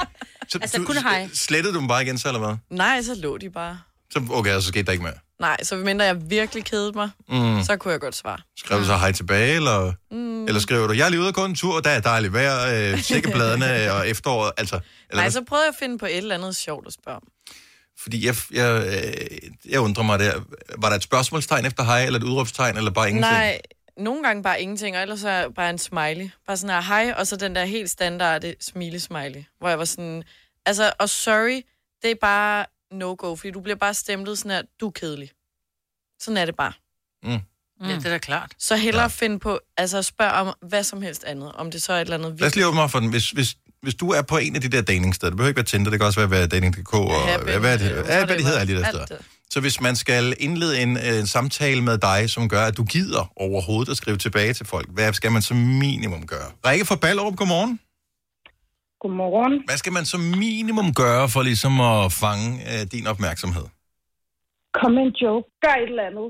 [0.48, 1.28] Så, Altså, du, kun hej.
[1.32, 2.56] Slettede du dem bare igen, så eller hvad?
[2.70, 3.80] Nej, så lå de bare.
[4.10, 5.25] Så, okay, så skete der ikke mere.
[5.40, 7.62] Nej, så mindre jeg virkelig kedede mig, Mm.
[7.62, 8.38] så kunne jeg godt svare.
[8.56, 10.44] Skrev du så hej tilbage, eller, Mm.
[10.46, 12.92] eller skriver du, jeg er lige ude og gå en tur, der er dejligt vejr,
[12.92, 14.80] øh, sækkebladene og efteråret, altså.
[15.10, 17.22] Eller, Nej, så prøvede jeg at finde på et eller andet sjovt at spørge om.
[18.02, 20.40] Fordi jeg, jeg, øh, jeg undrer mig der,
[20.78, 23.32] var der et spørgsmålstegn efter hej, eller et udråbstegn, eller bare ingenting?
[23.34, 23.60] Nej,
[23.98, 26.28] nogle gange bare ingenting, og ellers så bare en smiley.
[26.46, 30.22] Bare sådan her, hej, og så den der helt standarde smile-smiley, hvor jeg var sådan,
[30.66, 31.60] altså, og sorry,
[32.02, 35.30] det er bare no-go, fordi du bliver bare stemplet sådan her, du er kedelig.
[36.20, 36.72] Sådan er det bare.
[37.24, 37.40] Mm.
[37.88, 38.52] Ja, det er da klart.
[38.58, 39.08] Så hellere ja.
[39.08, 42.18] finde på, altså spørg om hvad som helst andet, om det så er et eller
[42.18, 43.10] andet Lad os lige åbne op for den.
[43.10, 45.64] Hvis, hvis, hvis du er på en af de der datingsteder, det behøver ikke være
[45.64, 48.44] Tinder, det kan også være, hvad dating.dk og Happy, hvad, hvad, det, ja, hvad de
[48.44, 49.06] hedder alle de der steder.
[49.50, 52.84] Så hvis man skal indlede en, øh, en samtale med dig, som gør, at du
[52.84, 56.50] gider overhovedet at skrive tilbage til folk, hvad skal man som minimum gøre?
[56.66, 57.80] Rikke fra Ballerup, godmorgen.
[59.06, 59.54] Godmorgen.
[59.68, 63.66] Hvad skal man som minimum gøre for ligesom at fange øh, din opmærksomhed?
[64.78, 65.46] Kom med en joke.
[65.64, 66.28] Gør et eller andet.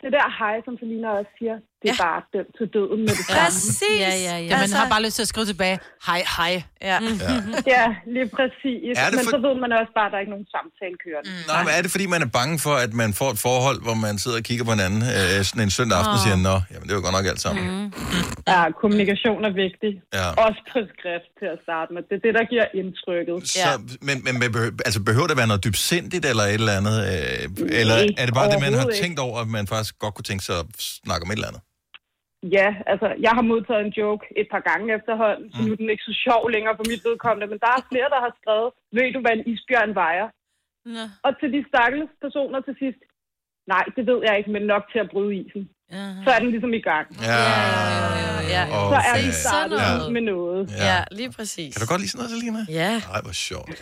[0.00, 2.04] Det der hej, som Selina også siger, det er ja.
[2.08, 3.40] bare dømt til døden med det samme.
[3.44, 4.00] Præcis.
[4.06, 4.50] Ja, ja, ja.
[4.52, 5.76] Ja, man har bare lyst til at skrive tilbage,
[6.08, 6.54] hej, hej.
[6.90, 6.96] Ja.
[7.26, 7.34] Ja.
[7.74, 8.80] Ja, lige præcis.
[9.02, 10.96] Er det Men for- så ved man også bare, at der er ikke nogen samtale
[11.04, 11.28] kørende.
[11.30, 11.42] Mm.
[11.52, 13.96] Nej, men er det fordi, man er bange for, at man får et forhold, hvor
[14.06, 16.86] man sidder og kigger på hinanden øh, sådan en søndag aften og siger, nå, jamen
[16.88, 17.62] det var godt nok alt sammen.
[17.70, 17.88] Mm.
[18.52, 19.92] Ja, kommunikation er vigtig.
[20.18, 20.26] Ja.
[20.46, 22.00] Også på skrift til at starte med.
[22.08, 23.36] Det er det, der giver indtrykket.
[23.64, 23.70] Så,
[24.08, 26.96] men men men behøver, altså, behøver det være noget dybsindigt eller et eller andet?
[27.12, 27.44] Øh,
[27.80, 30.28] eller Nej, er det bare det, man har tænkt over, at man faktisk godt kunne
[30.30, 30.66] tænke sig at
[31.04, 31.62] snakke om et eller andet?
[32.42, 35.90] Ja, altså, jeg har modtaget en joke et par gange efterhånden, så nu er den
[35.90, 39.12] ikke så sjov længere for mit vedkommende, men der er flere, der har skrevet, ved
[39.12, 40.28] du, hvad en isbjørn vejer?
[40.84, 41.04] Nå.
[41.26, 43.00] Og til de stakkels personer til sidst,
[43.66, 45.70] nej, det ved jeg ikke, men nok til at bryde isen.
[46.24, 47.06] Så er den ligesom i gang.
[47.30, 47.40] Ja,
[48.54, 48.62] ja.
[48.66, 49.26] Så er Okay.
[49.26, 50.08] vi startet Ja.
[50.16, 50.60] med noget.
[50.70, 50.86] Ja.
[50.90, 51.70] Ja, lige præcis.
[51.74, 52.60] Kan du godt lide sådan noget, Selina?
[52.80, 52.90] Ja.
[53.12, 53.70] Nej, hvor sjovt.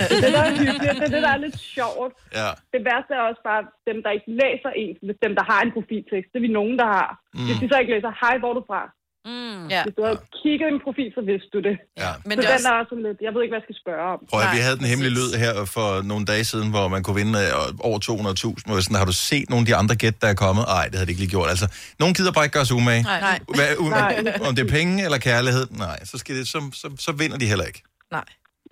[0.00, 2.12] Det er det, der er hyggeligt, det er det, der er lidt sjovt.
[2.40, 2.48] Ja.
[2.74, 5.70] Det værste er også bare dem, der ikke læser en, hvis dem, der har en
[5.76, 6.28] profiltekst.
[6.32, 7.08] Det er vi nogen, der har.
[7.34, 7.44] Mm.
[7.46, 8.82] Hvis de så ikke læser, hej, hvor er du fra?
[9.28, 9.62] Mm.
[9.74, 9.80] Ja.
[9.86, 11.76] Hvis du havde kigget i en profil, så vidste du det.
[12.02, 12.10] Ja.
[12.28, 12.68] Men så det er den også...
[12.72, 14.18] er også sådan lidt, jeg ved ikke, hvad jeg skal spørge om.
[14.30, 17.18] Prøv at, vi havde den hemmelige lyd her for nogle dage siden, hvor man kunne
[17.22, 18.66] vinde øh, over 200.000.
[18.66, 20.64] Hvor jeg sådan, har du set nogle af de andre gæt, der er kommet?
[20.76, 21.48] Nej, det havde de ikke lige gjort.
[21.54, 21.66] Altså,
[22.02, 23.02] nogen gider bare ikke gøre sig umage.
[23.12, 23.20] Nej.
[23.28, 23.38] Nej.
[23.58, 24.48] Hvad, u- Nej.
[24.48, 25.64] om det er penge eller kærlighed?
[25.86, 27.80] Nej, så, skal det, så, så, så vinder de heller ikke.
[28.16, 28.28] Nej.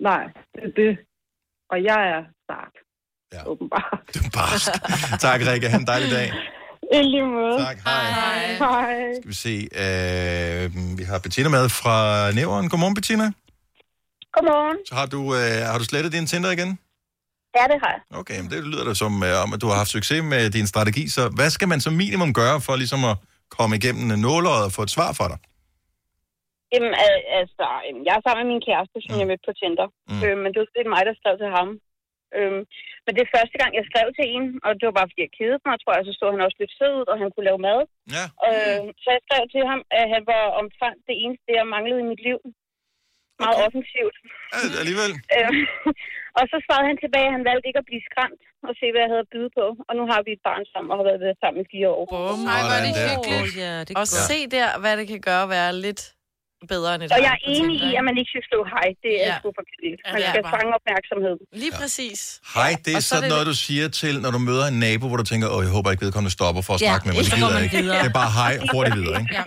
[0.09, 0.23] Nej,
[0.55, 0.91] det er det.
[1.71, 2.73] Og jeg er start.
[3.33, 3.37] Ja.
[3.37, 3.41] Ja.
[3.51, 3.99] Åbenbart.
[4.15, 4.71] Du er barsk.
[5.27, 5.67] tak, Rikke.
[5.73, 6.27] Ha' en dejlig dag.
[6.97, 7.57] I lige måde.
[7.65, 8.03] Tak, hej.
[8.19, 8.45] Hej.
[8.65, 9.13] Hej.
[9.19, 9.55] Skal vi se.
[9.83, 10.63] Øh,
[10.99, 11.97] vi har Bettina med fra
[12.37, 12.69] Nævren.
[12.69, 13.27] Godmorgen, Bettina.
[14.35, 14.77] Godmorgen.
[14.89, 16.71] Så har du, øh, har du slettet din Tinder igen?
[17.57, 18.01] Ja, det har jeg.
[18.21, 20.67] Okay, men det lyder da som øh, om, at du har haft succes med din
[20.73, 21.03] strategi.
[21.15, 23.15] Så hvad skal man som minimum gøre for ligesom at
[23.57, 25.39] komme igennem nåløjet og få et svar fra dig?
[26.73, 27.65] Jamen, al- altså,
[28.07, 29.87] jeg er sammen med min kæreste, som jeg mødte på Tinder.
[30.11, 30.21] Mm.
[30.25, 31.69] Øh, men det var det mig, der skrev til ham.
[32.37, 32.61] Øhm,
[33.09, 35.35] men det er første gang, jeg skrev til en, og det var bare, fordi jeg
[35.39, 36.03] kedede mig, tror jeg.
[36.07, 37.79] Så stod han også lidt sød ud, og han kunne lave mad.
[38.15, 38.25] Ja.
[38.47, 42.09] Øh, så jeg skrev til ham, at han var omfang det eneste, jeg manglede i
[42.11, 42.39] mit liv.
[43.43, 43.65] Meget okay.
[43.67, 44.15] offensivt.
[44.53, 45.11] Ja, alligevel.
[45.37, 45.53] Øh,
[46.39, 49.01] og så svarede han tilbage, at han valgte ikke at blive skræmt og se, hvad
[49.03, 49.65] jeg havde at byde på.
[49.87, 52.03] Og nu har vi et barn sammen og har været sammen i fire år.
[52.13, 53.53] Bum, Ej, hvor er det hyggeligt.
[53.65, 56.01] Ja, det Og se der, hvad det kan gøre at være lidt
[56.73, 58.87] bedre end et Og jeg er enig i, at man ikke skal slå hej.
[59.03, 59.33] Det er Ja.
[59.33, 59.37] ja.
[59.45, 60.01] super kedeligt.
[60.05, 61.35] Ja, Man er skal bare- fange opmærksomhed.
[61.63, 62.19] Lige præcis.
[62.55, 64.79] Hej, det er Og så sådan det- noget, du siger til, når du møder en
[64.85, 67.13] nabo, hvor du tænker, åh, jeg håber ikke vedkommende stopper for at Ja, snakke med
[67.15, 67.25] mig.
[67.25, 67.77] så Det gider ikke.
[67.77, 67.97] videre.
[68.03, 69.33] Det er bare hej, hurtigt videre, ikke?
[69.37, 69.43] Ja.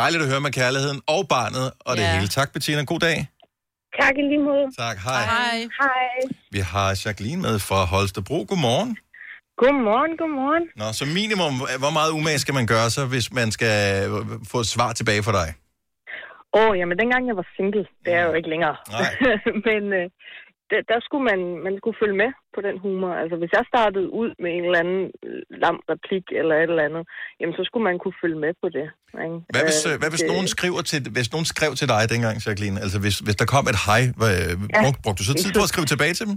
[0.00, 2.14] Dejligt at høre med kærligheden og barnet og det Ja.
[2.14, 2.28] hele.
[2.28, 2.82] Tak, Bettina.
[2.92, 3.18] God dag.
[4.00, 4.66] Tak i lige måde.
[4.84, 5.22] Tak, hej.
[5.24, 5.58] Hej.
[5.80, 6.08] Hej.
[6.50, 8.38] Vi har Jacqueline med fra Holstebro.
[8.48, 8.90] Godmorgen.
[9.62, 10.64] Godmorgen, godmorgen.
[10.80, 13.74] Nå, så minimum, hvor meget umage skal man gøre så, hvis man skal
[14.52, 15.48] få et svar tilbage fra dig?
[16.58, 18.76] Åh, oh, jamen dengang jeg var single, det er jeg jo ikke længere.
[18.96, 19.10] Nej.
[19.68, 20.06] Men øh,
[20.70, 23.12] der, der skulle man, man skulle følge med på den humor.
[23.22, 26.84] Altså hvis jeg startede ud med en eller anden øh, lam replik eller et eller
[26.88, 27.04] andet,
[27.40, 28.86] jamen så skulle man kunne følge med på det.
[29.24, 29.38] Ikke?
[29.54, 32.02] Hvad hvis, Øh, øh, hvad hvis det- nogen skriver til, hvis nogen skrev til dig
[32.12, 32.76] dengang, Jacqueline?
[32.84, 34.32] Altså hvis, hvis der kom et hej, hvad,
[34.74, 34.80] ja.
[34.82, 36.36] brugte, brugte du så tid på at skrive tilbage til dem?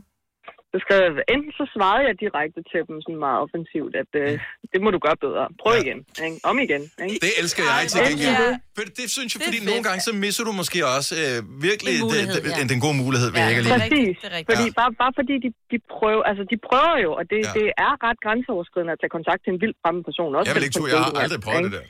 [0.73, 4.31] Så skrev jeg, enten så svarede jeg direkte til dem sådan meget offensivt, at øh,
[4.73, 5.43] det må du gøre bedre.
[5.61, 5.81] Prøv ja.
[5.85, 5.99] igen.
[6.25, 6.37] Ikke?
[6.49, 6.83] Om igen.
[7.05, 7.17] Ikke?
[7.25, 8.37] Det elsker jeg til gengæld.
[8.45, 8.51] ja.
[8.77, 9.69] For det synes jeg, Det fordi fedt.
[9.71, 11.35] nogle gange, så misser du måske også øh,
[11.67, 12.71] virkelig En mulighed, det, det, ja.
[12.73, 13.75] den gode mulighed ved Ja, ikke lige.
[13.81, 14.15] Præcis.
[14.23, 14.43] Er.
[14.51, 14.77] Fordi, Ja.
[14.81, 17.51] bare, bare fordi de, de prøver, altså de prøver jo, og det, Ja.
[17.57, 20.29] det er ret grænseoverskridende at tage kontakt til en vild fremmed person.
[20.37, 21.85] Også Jeg vil ikke tro, jeg har aldrig prøvet det der.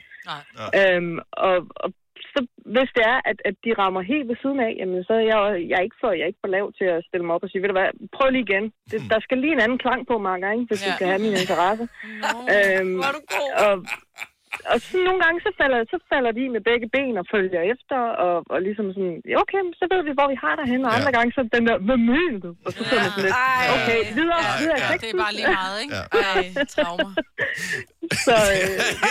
[0.80, 1.16] Øhm,
[1.48, 1.88] og, og
[2.34, 2.40] så
[2.74, 5.40] hvis det er, at, at de rammer helt ved siden af, jamen så er jeg,
[5.68, 7.50] jeg er ikke for, jeg er ikke for lav til at stille mig op og
[7.50, 8.64] sige, ved du hvad, prøv lige igen.
[8.90, 9.08] Det, Hmm.
[9.12, 10.90] der skal lige en anden klang på, Marker, ikke, hvis ja.
[10.90, 11.84] Du skal have min interesse.
[12.54, 13.50] øhm, er du god.
[13.66, 13.74] og,
[14.70, 17.98] og så nogle gange, så falder, så falder de med begge ben og følger efter,
[18.24, 20.84] og, og ligesom sådan, ja, okay, så ved vi, hvor vi har dig henne.
[20.88, 20.98] Og Ja.
[20.98, 22.50] andre gange, så er den der, hvad mener du?
[22.66, 23.36] Og så man sådan lidt,
[23.76, 24.88] okay, videre, Ja, videre ja.
[25.02, 25.94] Det er bare lige meget, ikke?
[25.98, 26.04] Ja.
[26.34, 26.42] Ej,
[26.74, 27.10] traumer.
[28.26, 28.66] Så, øh,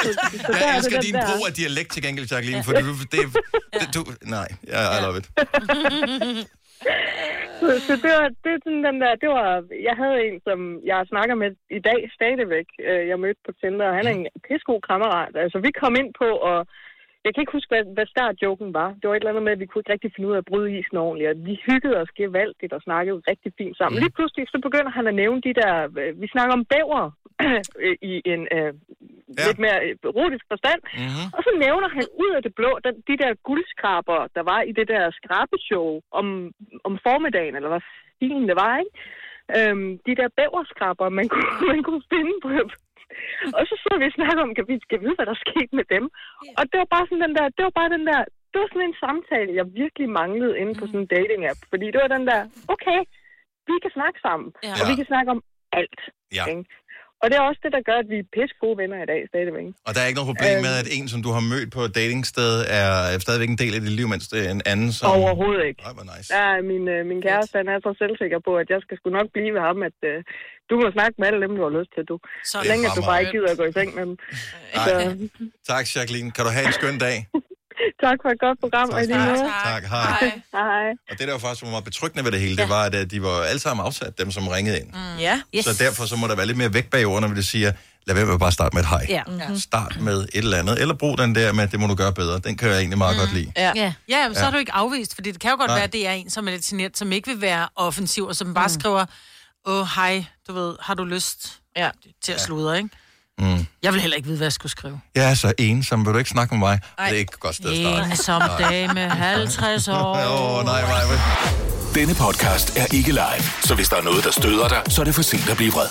[0.06, 0.10] så,
[0.46, 1.26] så der Jeg er det elsker din der.
[1.30, 3.20] brug af dialekt til gengæld, Jacqueline, for du, det,
[3.80, 4.02] det, du,
[4.38, 5.28] nej, ja, I love it.
[7.62, 9.48] Så, så det var, det er sådan den der, det var,
[9.90, 10.60] jeg havde en, som
[10.92, 14.28] jeg snakker med i dag stadigvæk, øh, jeg mødte på Tinder, og han er en
[14.48, 15.34] pissegod kammerat.
[15.44, 16.58] Altså, vi kom ind på, og
[17.24, 18.90] jeg kan ikke huske, hvad, hvad startjoken var.
[19.00, 20.50] Det var et eller andet med, at vi kunne ikke rigtig finde ud af at
[20.52, 24.00] bryde isen ordentligt, og vi hyggede os gevaldigt og snakkede rigtig fint sammen.
[24.00, 27.04] Lige pludselig, så begynder han at nævne de der, øh, vi snakker om bæver
[28.12, 28.74] i en øh,
[29.38, 29.44] Ja.
[29.48, 31.26] lidt mere øh, erotisk forstand, Mm-hmm.
[31.36, 34.72] og så nævner han ud af det blå den, de der guldskraber, der var i
[34.80, 36.28] det der skrabeshow om,
[36.88, 37.84] om formiddagen, eller hvad
[38.16, 38.94] stilen det var, ikke?
[39.58, 42.50] Øhm, de der bæverskraber, man kunne, man kunne finde på.
[43.58, 45.86] Og så sidder vi og snakker om, kan vi skal vide, hvad der skete med
[45.96, 46.06] dem.
[46.60, 48.20] Og det var bare sådan den der, det var bare den der,
[48.52, 51.60] det var sådan en samtale, jeg virkelig manglede inde på sådan en dating-app.
[51.72, 52.42] Fordi det var den der,
[52.74, 53.00] okay,
[53.70, 54.74] vi kan snakke sammen, Ja.
[54.80, 55.42] og vi kan snakke om
[55.80, 56.02] alt.
[56.38, 56.44] Ja.
[56.52, 56.64] Ikke?
[57.22, 59.22] Og det er også det, der gør, at vi er pisse gode venner i dag
[59.32, 59.68] stadigvæk.
[59.88, 61.94] Og der er ikke noget problem med, at en, som du har mødt på et
[62.02, 62.92] datingsted, er
[63.26, 65.06] stadigvæk en del af dit liv, mens det er en anden, som...
[65.18, 65.80] Overhovedet ikke.
[65.88, 66.28] Ej, hvor nice.
[66.38, 69.28] Ja, min, øh, min kæreste, han er så selvsikker på, at jeg skal sgu nok
[69.36, 70.18] blive ved ham, at øh,
[70.70, 72.16] du må snakke med alle dem, du har lyst til, du.
[72.54, 74.16] Så længe, at du bare ikke gider at gå i seng med dem.
[74.86, 74.94] Så,
[75.72, 76.30] Tak, Jacqueline.
[76.36, 77.18] Kan du have en skøn dag?
[78.04, 79.38] tak for et godt program, og i lige måde.
[79.66, 80.18] Tak, hej.
[80.22, 80.42] Hej.
[80.54, 80.90] Hej.
[81.12, 83.06] Og det, der var faktisk var meget betryggende ved det hele, det var, at øh,
[83.12, 84.88] de var alle sammen afsat, dem som ringede ind.
[84.88, 85.20] Mm.
[85.20, 85.42] Ja.
[85.56, 85.66] Yes.
[85.66, 87.72] Så derfor så må der være lidt mere vægt bag ordene, når det siger,
[88.08, 89.06] lad være med at bare starte med et hej.
[89.10, 89.22] Ja.
[89.48, 89.60] Mhm.
[89.60, 90.82] Start med et eller andet.
[90.82, 92.40] Eller brug den der med, det må du gøre bedre.
[92.40, 93.52] Den kan jeg egentlig meget godt lide.
[93.58, 93.72] Ja.
[93.76, 93.94] Ja.
[94.10, 94.48] Ja, men så Ja.
[94.48, 95.76] er du ikke afvist, fordi det kan jo godt Nej.
[95.78, 98.36] være, at det er en, som er lidt genert, som ikke vil være offensiv, og
[98.36, 99.06] som bare skriver,
[99.66, 101.90] åh, hej, du ved, har du lyst Ja.
[102.24, 102.90] til at sludre, ikke?
[103.40, 103.66] Mm.
[103.84, 105.02] Jeg vil heller ikke vide, hvad jeg skulle skrive.
[105.16, 106.06] Jeg er så ensom.
[106.06, 106.80] Vil du ikke snakke med mig?
[106.98, 107.06] Ej.
[107.10, 108.12] Det er ikke et godt sted at starte.
[108.12, 110.16] En som dame, 50 år.
[110.16, 111.18] Åh, oh, nej, nej, nej.
[111.96, 115.06] Denne podcast er ikke live, så hvis der er noget, der støder dig, så er
[115.06, 115.88] det for sent at blive vred.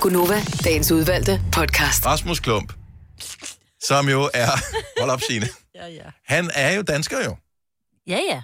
[0.00, 2.06] Gunova, dagens udvalgte podcast.
[2.06, 2.72] Rasmus Klump,
[3.82, 4.46] som jo er...
[5.00, 5.48] Hold op, Signe.
[5.74, 6.02] Ja, ja.
[6.26, 7.36] Han er jo dansker jo.
[8.06, 8.42] Ja, ja.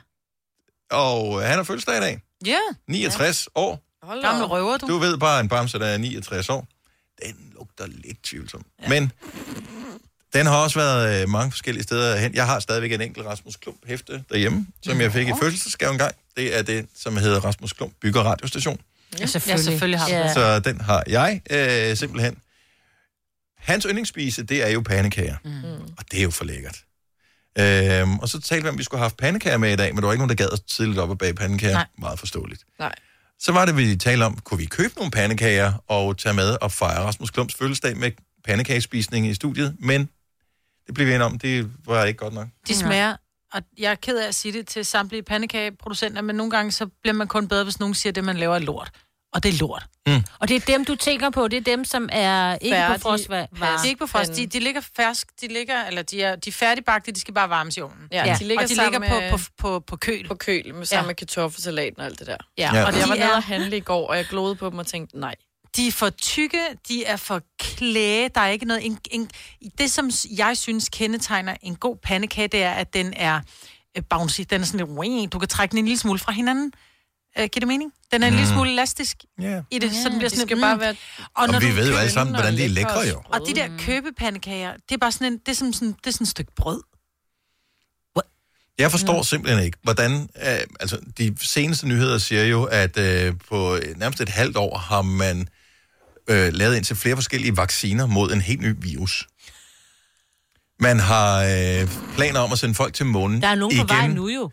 [0.91, 2.21] Og øh, han har fødselsdag i dag.
[2.47, 2.59] Ja,
[2.89, 3.81] 69 år.
[4.07, 4.87] Hold gamle røver, du.
[4.89, 6.67] Du ved bare, en bamse, der er 69 år.
[7.23, 8.65] Den lugter lidt tvivlsom.
[8.83, 8.89] Ja.
[8.89, 9.13] Men
[10.35, 12.35] den har også været øh, mange forskellige steder hen.
[12.35, 15.99] Jeg har stadigvæk en enkelt Rasmus Klump hæfte derhjemme, som jeg fik i fødselsdagsgave en
[15.99, 16.15] gang.
[16.37, 18.81] Det er det, som hedder Rasmus Klump Bygger Radiostation.
[19.21, 20.35] Ja, selvfølgelig, ja, selvfølgelig har Ja.
[20.35, 22.37] Så den har jeg øh, simpelthen.
[23.59, 25.37] Hans yndlingsspise, det er jo pandekager.
[25.45, 25.65] Mm.
[25.99, 26.85] Og det er jo for lækkert.
[27.59, 29.95] Øhm, og så talte vi om, at vi skulle have haft pandekager med i dag,
[29.95, 31.75] men der var ikke nogen, der gad at tidligt op og bage pandekager.
[31.75, 31.87] Nej.
[31.99, 32.63] Meget forståeligt.
[32.79, 32.95] Nej.
[33.39, 36.73] Så var det, vi talte om, kunne vi købe nogle pandekager og tage med og
[36.73, 38.11] fejre Rasmus Klumps fødselsdag med
[38.45, 40.09] pandekagespisning i studiet, men
[40.87, 42.49] det blev vi enige om, det var ikke godt nok.
[42.69, 43.17] De smager,
[43.53, 46.87] og jeg er ked af at sige det til samtlige pandekageproducenter, men nogle gange så
[46.87, 48.91] bliver man kun bedre, hvis nogen siger, at det, man laver, er lort.
[49.35, 49.87] Og det er lort.
[50.41, 53.03] Og det er dem, du tænker på, det er dem, som er ikke Færdige på
[53.03, 53.47] frostvarer.
[53.47, 54.37] De er ikke på frost.
[54.37, 57.49] De, de ligger fersk, de ligger, eller de er, de er færdigbagte, de skal bare
[57.49, 58.09] varmes i ovnen.
[58.13, 58.37] Ja, ja.
[58.41, 60.29] de ligger og de ligger på, med- på, på, på køl.
[60.29, 61.07] På køl, med sammen Ja.
[61.07, 62.37] med kartoffelsalaten og alt det der.
[62.59, 62.81] Ja, ja.
[62.81, 64.71] og og de jeg var er- nede og handle i går, og jeg glodede på
[64.71, 65.35] dem og tænkte, nej.
[65.77, 68.87] De er for tykke, de er for klæde, der er ikke noget...
[68.87, 69.31] En, en,
[69.79, 73.41] det, som jeg synes kendetegner en god pandekage, det er, at den er
[73.97, 74.41] øh, bouncy.
[74.51, 74.87] Den er sådan
[75.21, 75.33] lidt...
[75.33, 76.73] Du kan trække den en lille smule fra hinanden.
[77.39, 77.93] Øh, giver det mening?
[78.13, 78.55] Den er en lille Mm.
[78.55, 79.61] smule elastisk Ja.
[79.71, 80.61] i det, så den bliver de sådan skal mm.
[80.61, 80.97] bare være
[81.37, 83.23] Og når vi ved jo alle sammen, hvordan de er lækre jo.
[83.29, 86.11] Og de der købepandekager, det er bare sådan en, det er som sådan, det er
[86.11, 86.83] sådan et stykke brød.
[88.79, 90.13] Jeg forstår simpelthen ikke, hvordan...
[90.13, 95.03] Øh, altså, de seneste nyheder siger jo, at øh, på nærmest et halvt år har
[95.03, 95.49] man
[96.31, 99.27] øh, lavet indtil flere forskellige vacciner mod en helt ny virus.
[100.81, 103.97] Man har øh, planer om at sende folk til månen Der er nogen på igen.
[103.97, 104.51] vej nu jo.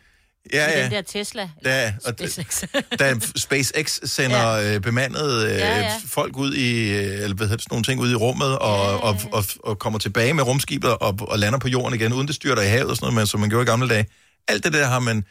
[0.52, 0.82] Ja, ja.
[0.82, 1.50] den der Tesla.
[1.64, 2.64] Da, og SpaceX.
[2.98, 4.74] da SpaceX sender ja.
[4.74, 5.82] øh, bemandede øh, Ja, ja, ja.
[5.82, 6.00] ja.
[6.06, 8.84] folk ud i, øh, eller hvad hedder sådan nogle ting ud i rummet, og, ja,
[8.84, 8.98] ja, ja.
[8.98, 12.34] Og, og, og kommer tilbage med rumskibet og, og lander på jorden igen, uden det
[12.34, 14.06] styrter i havet og sådan noget, men, som man gjorde i gamle dage.
[14.48, 15.24] Alt det der har man...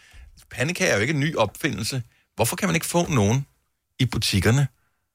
[0.51, 2.03] Pandekager er jo ikke en ny opfindelse.
[2.35, 3.45] Hvorfor kan man ikke få nogen
[3.99, 4.67] i butikkerne,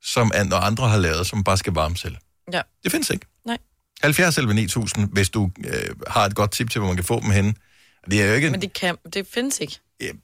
[0.02, 2.16] som andre har lavet, som bare skal varme selv?
[2.52, 2.60] Ja.
[2.84, 3.26] Det findes ikke.
[3.46, 3.58] Nej.
[4.02, 5.72] 70 eller 9000, hvis du øh,
[6.06, 7.54] har et godt tip til, hvor man kan få dem henne.
[8.10, 8.50] Det er jo ikke...
[8.50, 9.78] Men det, kan, det findes ikke.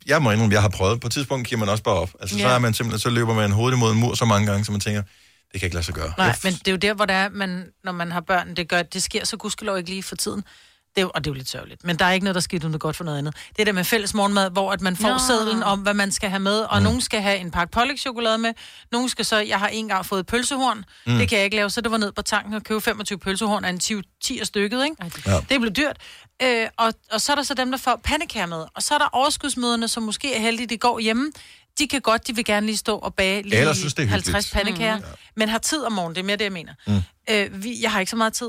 [0.07, 1.01] Jeg må indrømme, jeg har prøvet.
[1.01, 2.11] På et tidspunkt giver man også bare op.
[2.21, 2.55] Altså, så Ja.
[2.55, 4.81] er man simpelthen, så løber man hovedet imod en mur så mange gange, så man
[4.81, 5.03] tænker,
[5.53, 6.13] det kan ikke lade sig gøre.
[6.19, 8.69] Nej, men det er jo der, hvor det er, man, når man har børn, det,
[8.69, 10.45] gør, det sker så gudskelov ikke lige for tiden.
[10.95, 11.85] Det er, jo- og det er jo lidt sørgeligt.
[11.85, 13.35] Men der er ikke noget, der sker uden det er godt for noget andet.
[13.49, 15.19] Det er der med fælles morgenmad, hvor at man får Nå.
[15.19, 16.61] Sædlen om, hvad man skal have med.
[16.61, 16.83] Og mm.
[16.85, 18.53] nogen skal have en pakke pålægtschokolade med.
[18.93, 20.85] Nogen skal så, jeg har en gang fået pølsehorn.
[21.07, 21.19] Mm.
[21.19, 23.65] Det kan jeg ikke lave, så det var ned på tanken og købe 25 pølsehorn
[23.65, 24.97] af en 10, 10 stykket, ikke?
[25.27, 25.41] Ja.
[25.49, 25.97] Det blev dyrt.
[26.43, 28.65] Øh, og, og så er der så dem, der får pandekager med.
[28.75, 31.33] Og så er der overskudsmøderne, som måske er heldige, de går hjemme.
[31.79, 34.07] De kan godt, de vil gerne lige stå og bage lige Ellers synes, det er
[34.07, 34.27] hyggeligt.
[34.33, 35.05] 50 pandekager, mm.
[35.37, 36.75] men har tid om morgenen, det er mere det, jeg mener.
[36.87, 37.03] Mm.
[37.31, 38.49] Øh, vi, jeg har ikke så meget tid.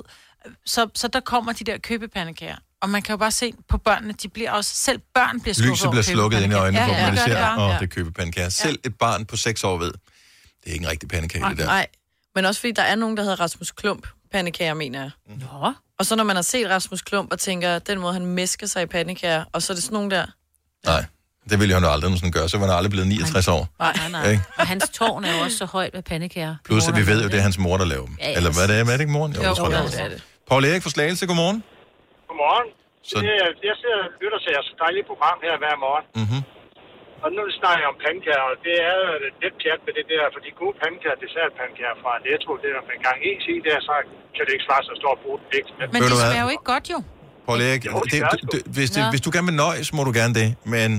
[0.66, 2.56] Så, så der kommer de der købepandekager.
[2.82, 5.72] Og man kan jo bare se på børnene, de bliver også, selv børn bliver skuffet
[5.72, 7.74] Lyset bliver slukket ind i øjnene, ja, ja, ja, gør ser, det åh, bare.
[7.74, 8.50] det er købepandekager.
[8.50, 11.66] Selv et barn på 6 år ved, det er ikke en rigtig pandekage, det der.
[11.66, 11.88] Nej,
[12.36, 15.12] men også fordi der er nogen, der hedder Rasmus Klump pandekager, mener jeg.
[15.28, 15.74] Nå.
[16.00, 18.84] Og så når man har set Rasmus Klump og tænker, den måde han mesker sig
[18.84, 20.26] i pandekager, og så er det sådan nogen der...
[20.86, 21.06] Nej,
[21.50, 23.70] det ville han jo aldrig nogensinde gøre, så var han aldrig blevet 69 år.
[23.80, 24.30] Nej, nej, nej.
[24.30, 24.44] Ikke?
[24.58, 26.56] Og hans tårn er jo også så højt med pandekager.
[26.66, 28.18] Plus, at vi ved jo, det er hans mor, der laver dem.
[28.20, 28.36] Ja, ja.
[28.38, 28.84] Eller hvad er det?
[28.84, 29.34] Hvad er det ikke moren?
[29.36, 30.04] Jo, jeg tror, jo, det det er.
[30.04, 30.24] er det.
[30.50, 31.60] Paul Erik fra Slagelse, godmorgen.
[32.30, 32.68] Godmorgen.
[33.10, 33.34] Så- Det,
[33.70, 36.06] jeg sidder og lytter til jeres dejlige program her hver morgen.
[36.22, 36.42] Mm-hmm.
[37.24, 38.98] Og nu snakker jeg om pandekager, og det er
[39.44, 42.84] lidt pjat med det der, for de gode pandekager, dessertpandekager fra Netto, det er der
[43.00, 43.94] en gang is i der, så
[44.36, 45.70] kan det ikke svare sig og bruge det vægt.
[45.80, 46.30] Men Ved de du hvad?
[46.32, 47.00] smager jo ikke godt, jo.
[47.48, 49.88] Paul Erik, Jo, det det, er det, det, hvis, det, hvis du gerne vil nøjes,
[49.98, 50.48] må du gerne det.
[50.76, 50.90] Men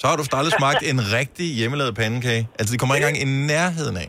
[0.00, 2.42] så har du aldrig smagt en rigtig hjemmelavet pandekage.
[2.58, 4.08] Altså, de kommer ikke engang i nærheden af.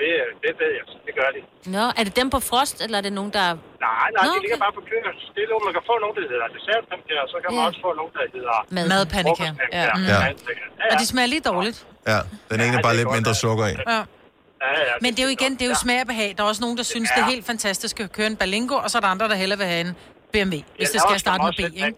[0.00, 0.08] Det,
[0.44, 1.40] det ved jeg, det gør de.
[1.76, 3.46] Nå, er det dem på frost, eller er det nogen, der...
[3.86, 5.04] Nej, nej, Nå, de ligger bare på køen.
[5.36, 7.68] Det er noget, man kan få nogen, der hedder dessertpandekager, og så kan man Ja.
[7.70, 8.56] også få nogen, der hedder...
[8.76, 8.84] Mad.
[8.92, 9.54] Madpandekager.
[9.78, 9.82] Ja.
[9.82, 10.16] Ja.
[10.80, 10.92] Ja.
[10.92, 11.78] Og de smager lige dårligt.
[12.10, 12.18] Ja,
[12.50, 13.74] den ene er bare lidt mindre sukker i.
[13.92, 14.00] Ja.
[14.66, 16.34] Ja, ja, Men det er jo igen, det er jo smag og behag.
[16.36, 18.90] Der er også nogen, der synes, det er helt fantastisk at køre en Berlingo, og
[18.90, 19.92] så er der andre, der hellere vil have en
[20.32, 21.94] BMW, hvis det skal starte med B, ikke?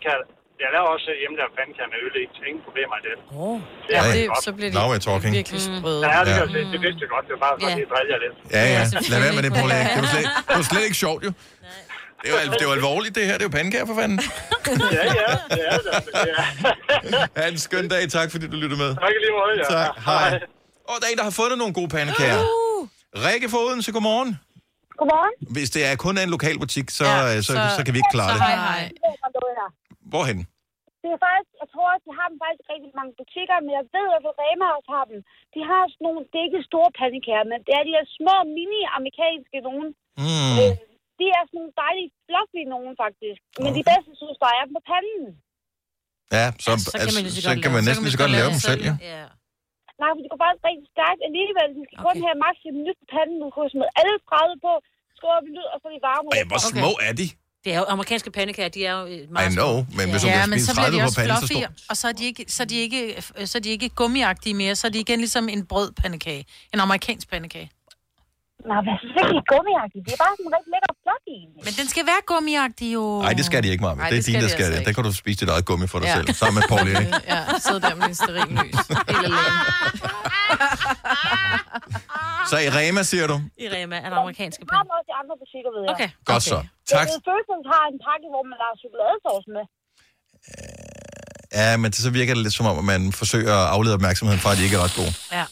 [0.64, 3.16] Jeg laver også hjemmelavet pandekager med øl i, ingen problemer i det.
[3.42, 3.56] Oh.
[3.86, 5.32] Det er Ja, det- så bliver de Now we're talking.
[5.40, 6.00] virkelig sprøde.
[6.12, 6.40] Ja, det, Ja.
[6.42, 6.60] jeg se.
[6.74, 7.24] det vidste jeg godt.
[7.28, 7.72] Det var bare for Ja.
[7.72, 8.36] at lige drille jer lidt.
[8.56, 8.82] Ja, ja.
[9.12, 9.88] Lad være med det, Paul Erik.
[9.94, 11.32] Det er jo slet, det jo slet ikke sjovt, jo.
[12.22, 13.34] Det er jo, det er jo alvorligt, det her.
[13.38, 14.18] Det er jo pandekager, for fanden.
[14.98, 15.94] Ja, ja, det er det.
[16.30, 17.42] Ja.
[17.42, 18.02] Ha' en skøn dag.
[18.16, 18.90] Tak, fordi du lyttede med.
[19.04, 19.66] Tak lige måde, ja.
[19.76, 19.90] Tak.
[20.10, 20.40] Hej.
[20.90, 22.40] Og der er en, der har fundet nogle gode pandekager.
[23.26, 24.30] Rikke fra Odense, godmorgen.
[24.98, 25.32] Godmorgen.
[25.56, 27.94] Hvis det er kun er en lokal butik, så, Ja, så, så, så- så kan
[27.94, 28.42] vi ikke klare Så det.
[28.42, 28.90] hej, hej.
[30.10, 30.46] Hvorhen?
[31.02, 33.84] Det er faktisk, jeg tror også, de har dem faktisk rigtig mange butikker, men jeg
[33.96, 35.18] ved, at Rema også har dem.
[35.54, 38.36] De har sådan nogle, det er ikke store pandekager, men det er de her små,
[38.56, 39.88] mini-amerikanske nogen.
[40.22, 40.54] Mm.
[40.60, 40.72] Øh,
[41.20, 43.40] de er sådan nogle dejlige, fluffy nogen, faktisk.
[43.64, 45.26] Men de bedste, synes jeg, er dem på panden.
[46.36, 48.08] Ja, så, så kan altså, man lige så så godt kan man så næsten kan
[48.08, 48.94] lige så man godt lave dem selv, ja.
[49.12, 49.24] Ja.
[50.00, 51.68] Nej, for de går faktisk rigtig stærkt alligevel.
[51.78, 53.36] De skal kun have maks et minut på panden.
[53.42, 54.72] Du kan smide alle 30 på,
[55.36, 56.26] op i lyd, og så er de varme.
[56.32, 57.26] Og ja, hvor små er de?
[57.64, 59.96] Det er jo amerikanske pandekager, de er jo øh, I meget know, små.
[59.96, 61.96] men hvis du Ja, men så bliver 30 de på også panden, så fluffy, og
[61.96, 64.86] så er, de ikke, så, er de ikke, så er de ikke gummiagtige mere, så
[64.86, 66.46] er de igen ligesom en brødpandekage.
[66.74, 67.70] En amerikansk pandekage.
[68.70, 70.02] Nej, hvad ikke, det er gummiagtigt.
[70.06, 71.60] Det er bare sådan en rigtig lækker flot egentlig.
[71.66, 73.04] Men den skal være gummiagtig jo.
[73.26, 73.94] Nej, det skal de ikke, Maja.
[73.94, 74.86] Ej, Det er det din, skal der de skal altså det.
[74.88, 76.16] Der kan du spise dit eget gummi for dig Ja.
[76.18, 77.08] selv, sammen med Paul Erik.
[77.32, 78.76] ja, sidde der med din stearinlys.
[79.10, 79.52] Helt alene.
[82.50, 83.36] Så i Rema, siger du?
[83.64, 84.82] I Rema er der amerikanske penge.
[84.98, 85.90] også i andre butikker, ved jeg.
[85.94, 86.08] Okay.
[86.30, 86.58] Godt så.
[86.92, 87.06] Tak.
[87.06, 89.64] Jeg ved, har en pakke, hvor man lader chokoladesauce med.
[91.58, 94.50] Ja, men så virker det lidt som om, at man forsøger at aflede opmærksomheden fra,
[94.52, 95.12] at de ikke er ret gode.
[95.38, 95.44] Ja.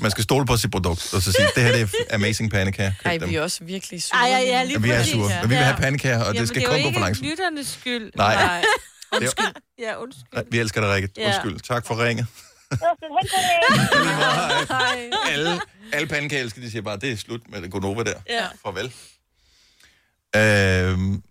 [0.00, 2.90] Man skal stole på sit produkt, og så sige, det her det er amazing pandekager.
[2.98, 3.28] Køb Ej, dem.
[3.30, 4.20] vi er også virkelig sure.
[4.20, 6.34] Ej, ja, ja, lige Ja, vi er sure, men vi vil have pandekager, og det
[6.34, 7.28] Jamen, skal det er kun jo gå for ikke langsomt.
[7.28, 8.12] lytternes skyld.
[8.16, 8.34] Nej.
[8.34, 8.64] Nej.
[9.20, 10.24] Det er- Ja, undskyld.
[10.34, 11.08] Nej, Vi elsker dig, Rikke.
[11.26, 11.60] Undskyld.
[11.60, 12.26] Tak for ringet.
[12.70, 12.80] Det.
[15.32, 15.60] Alle,
[15.92, 18.20] alle pandekager elsker, de siger bare, det er slut med det Gonova der.
[18.28, 18.46] Ja.
[18.62, 18.92] Farvel.
[20.36, 21.22] Øhm,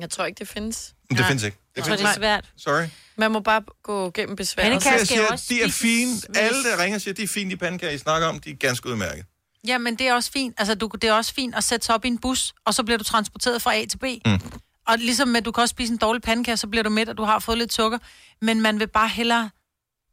[0.00, 0.94] Jeg tror ikke, det findes.
[1.10, 1.56] det findes ikke.
[1.74, 2.50] Det Jeg tror, det er svært.
[2.56, 2.84] Sorry.
[3.16, 4.66] Man må bare gå gennem besværet.
[4.66, 6.10] Pandekager Jeg skal siger, også de er fine.
[6.34, 8.40] Alle, der ringer, siger, de er fine, de pandekager, I snakker om.
[8.40, 9.24] De er ganske udmærket.
[9.66, 10.54] Ja, men det er også fint.
[10.58, 12.82] Altså, du, det er også fint at sætte sig op i en bus, og så
[12.82, 14.04] bliver du transporteret fra A til B.
[14.26, 14.40] Mm.
[14.86, 17.16] Og ligesom med, du kan også spise en dårlig pandekage, så bliver du mæt, og
[17.16, 17.98] du har fået lidt sukker.
[18.42, 19.50] Men man vil bare hellere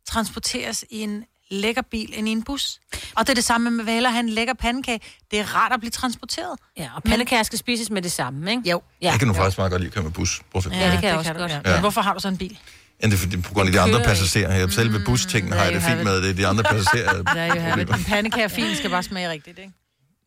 [0.07, 2.79] transporteres i en lækker bil end i en bus.
[3.15, 4.99] Og det er det samme med, have en lækker pandekage.
[5.31, 6.59] Det er rart at blive transporteret.
[6.77, 8.69] Ja, og pandekager skal spises med det samme, ikke?
[8.69, 8.81] Jo.
[9.01, 9.11] Ja.
[9.11, 10.41] Jeg kan nu faktisk meget godt lide at køre med bus.
[10.51, 10.69] Hvorfor?
[10.69, 11.51] Ja, det kan jeg også godt.
[11.51, 11.61] Ja.
[11.65, 12.59] Men hvorfor har du så en bil?
[13.03, 14.55] Ja, det er fordi, på grund af de andre passagerer.
[14.55, 17.23] Jeg selv ved bustingene har jeg det fint med, det er de andre passagerer.
[17.23, 19.71] Der er jo her, en pandekage er fin, skal bare smage rigtigt, ikke?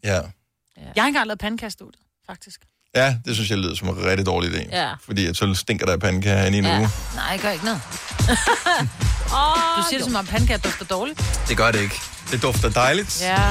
[0.04, 0.10] Ja.
[0.10, 0.22] Jeg
[0.84, 2.60] har ikke engang lavet pandekagestudiet, faktisk.
[2.96, 4.76] Ja, det synes jeg lyder som en rigtig dårlig idé.
[4.76, 4.88] Ja.
[5.04, 6.78] Fordi at så stinker der af pandekager herinde i en Ja.
[6.78, 6.88] uge.
[7.14, 7.80] Nej, jeg gør ikke noget.
[9.76, 11.22] Du siger det som om pandekager dufter dårligt.
[11.48, 12.00] Det gør det ikke.
[12.30, 13.22] Det dufter dejligt.
[13.22, 13.50] Ja.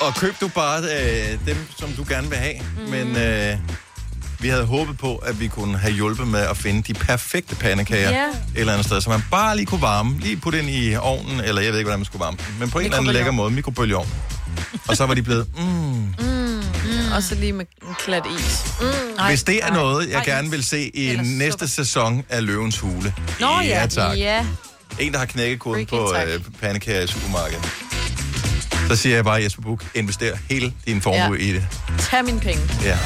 [0.00, 2.54] Og køb du bare øh, dem, som du gerne vil have.
[2.78, 2.90] Mm.
[2.90, 3.56] Men øh,
[4.40, 8.10] vi havde håbet på, at vi kunne have hjulpet med at finde de perfekte pandekager
[8.10, 8.26] Ja.
[8.28, 11.40] et eller andet sted, så man bare lige kunne varme, lige putte ind i ovnen,
[11.40, 13.50] eller jeg ved ikke, hvordan man skulle varme men på en eller anden lækker måde,
[13.50, 14.08] mikrobølgeovn.
[14.88, 16.55] Og så var de blevet, mm, Mm.
[17.06, 17.12] Mm.
[17.12, 18.64] Og så lige med en klat is.
[18.80, 18.86] Mm.
[19.28, 23.14] Hvis det er noget, jeg gerne vil se i næste sæson af Løvens Hule.
[23.40, 23.86] Nå ja.
[23.90, 24.18] tak.
[24.18, 24.46] Ja.
[24.98, 26.28] En, der har knækket koden Freaking på tak.
[26.28, 27.64] øh, pandekager i supermarkedet.
[28.88, 31.44] Så siger jeg bare, Jesper Buch, invester hele din formue Ja.
[31.44, 31.66] i det.
[31.98, 32.62] Tag mine penge.
[32.84, 32.98] Ja.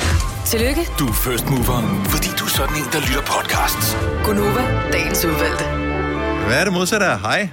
[0.47, 3.97] Tillykke, Du er first mover, fordi du er sådan en, der lytter podcasts.
[4.25, 5.65] Gunova, dagens udvalgte.
[6.47, 7.49] Hvad er det modsatte af hej?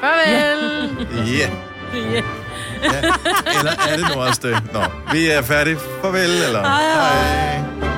[0.00, 1.28] Farvel.
[1.38, 1.50] Ja.
[2.82, 2.98] Ja.
[3.58, 4.62] Eller er det nu også det?
[4.72, 5.78] Nå, vi er færdige.
[6.02, 6.62] Farvel, eller?
[6.66, 6.82] Hej.
[6.94, 7.91] hej.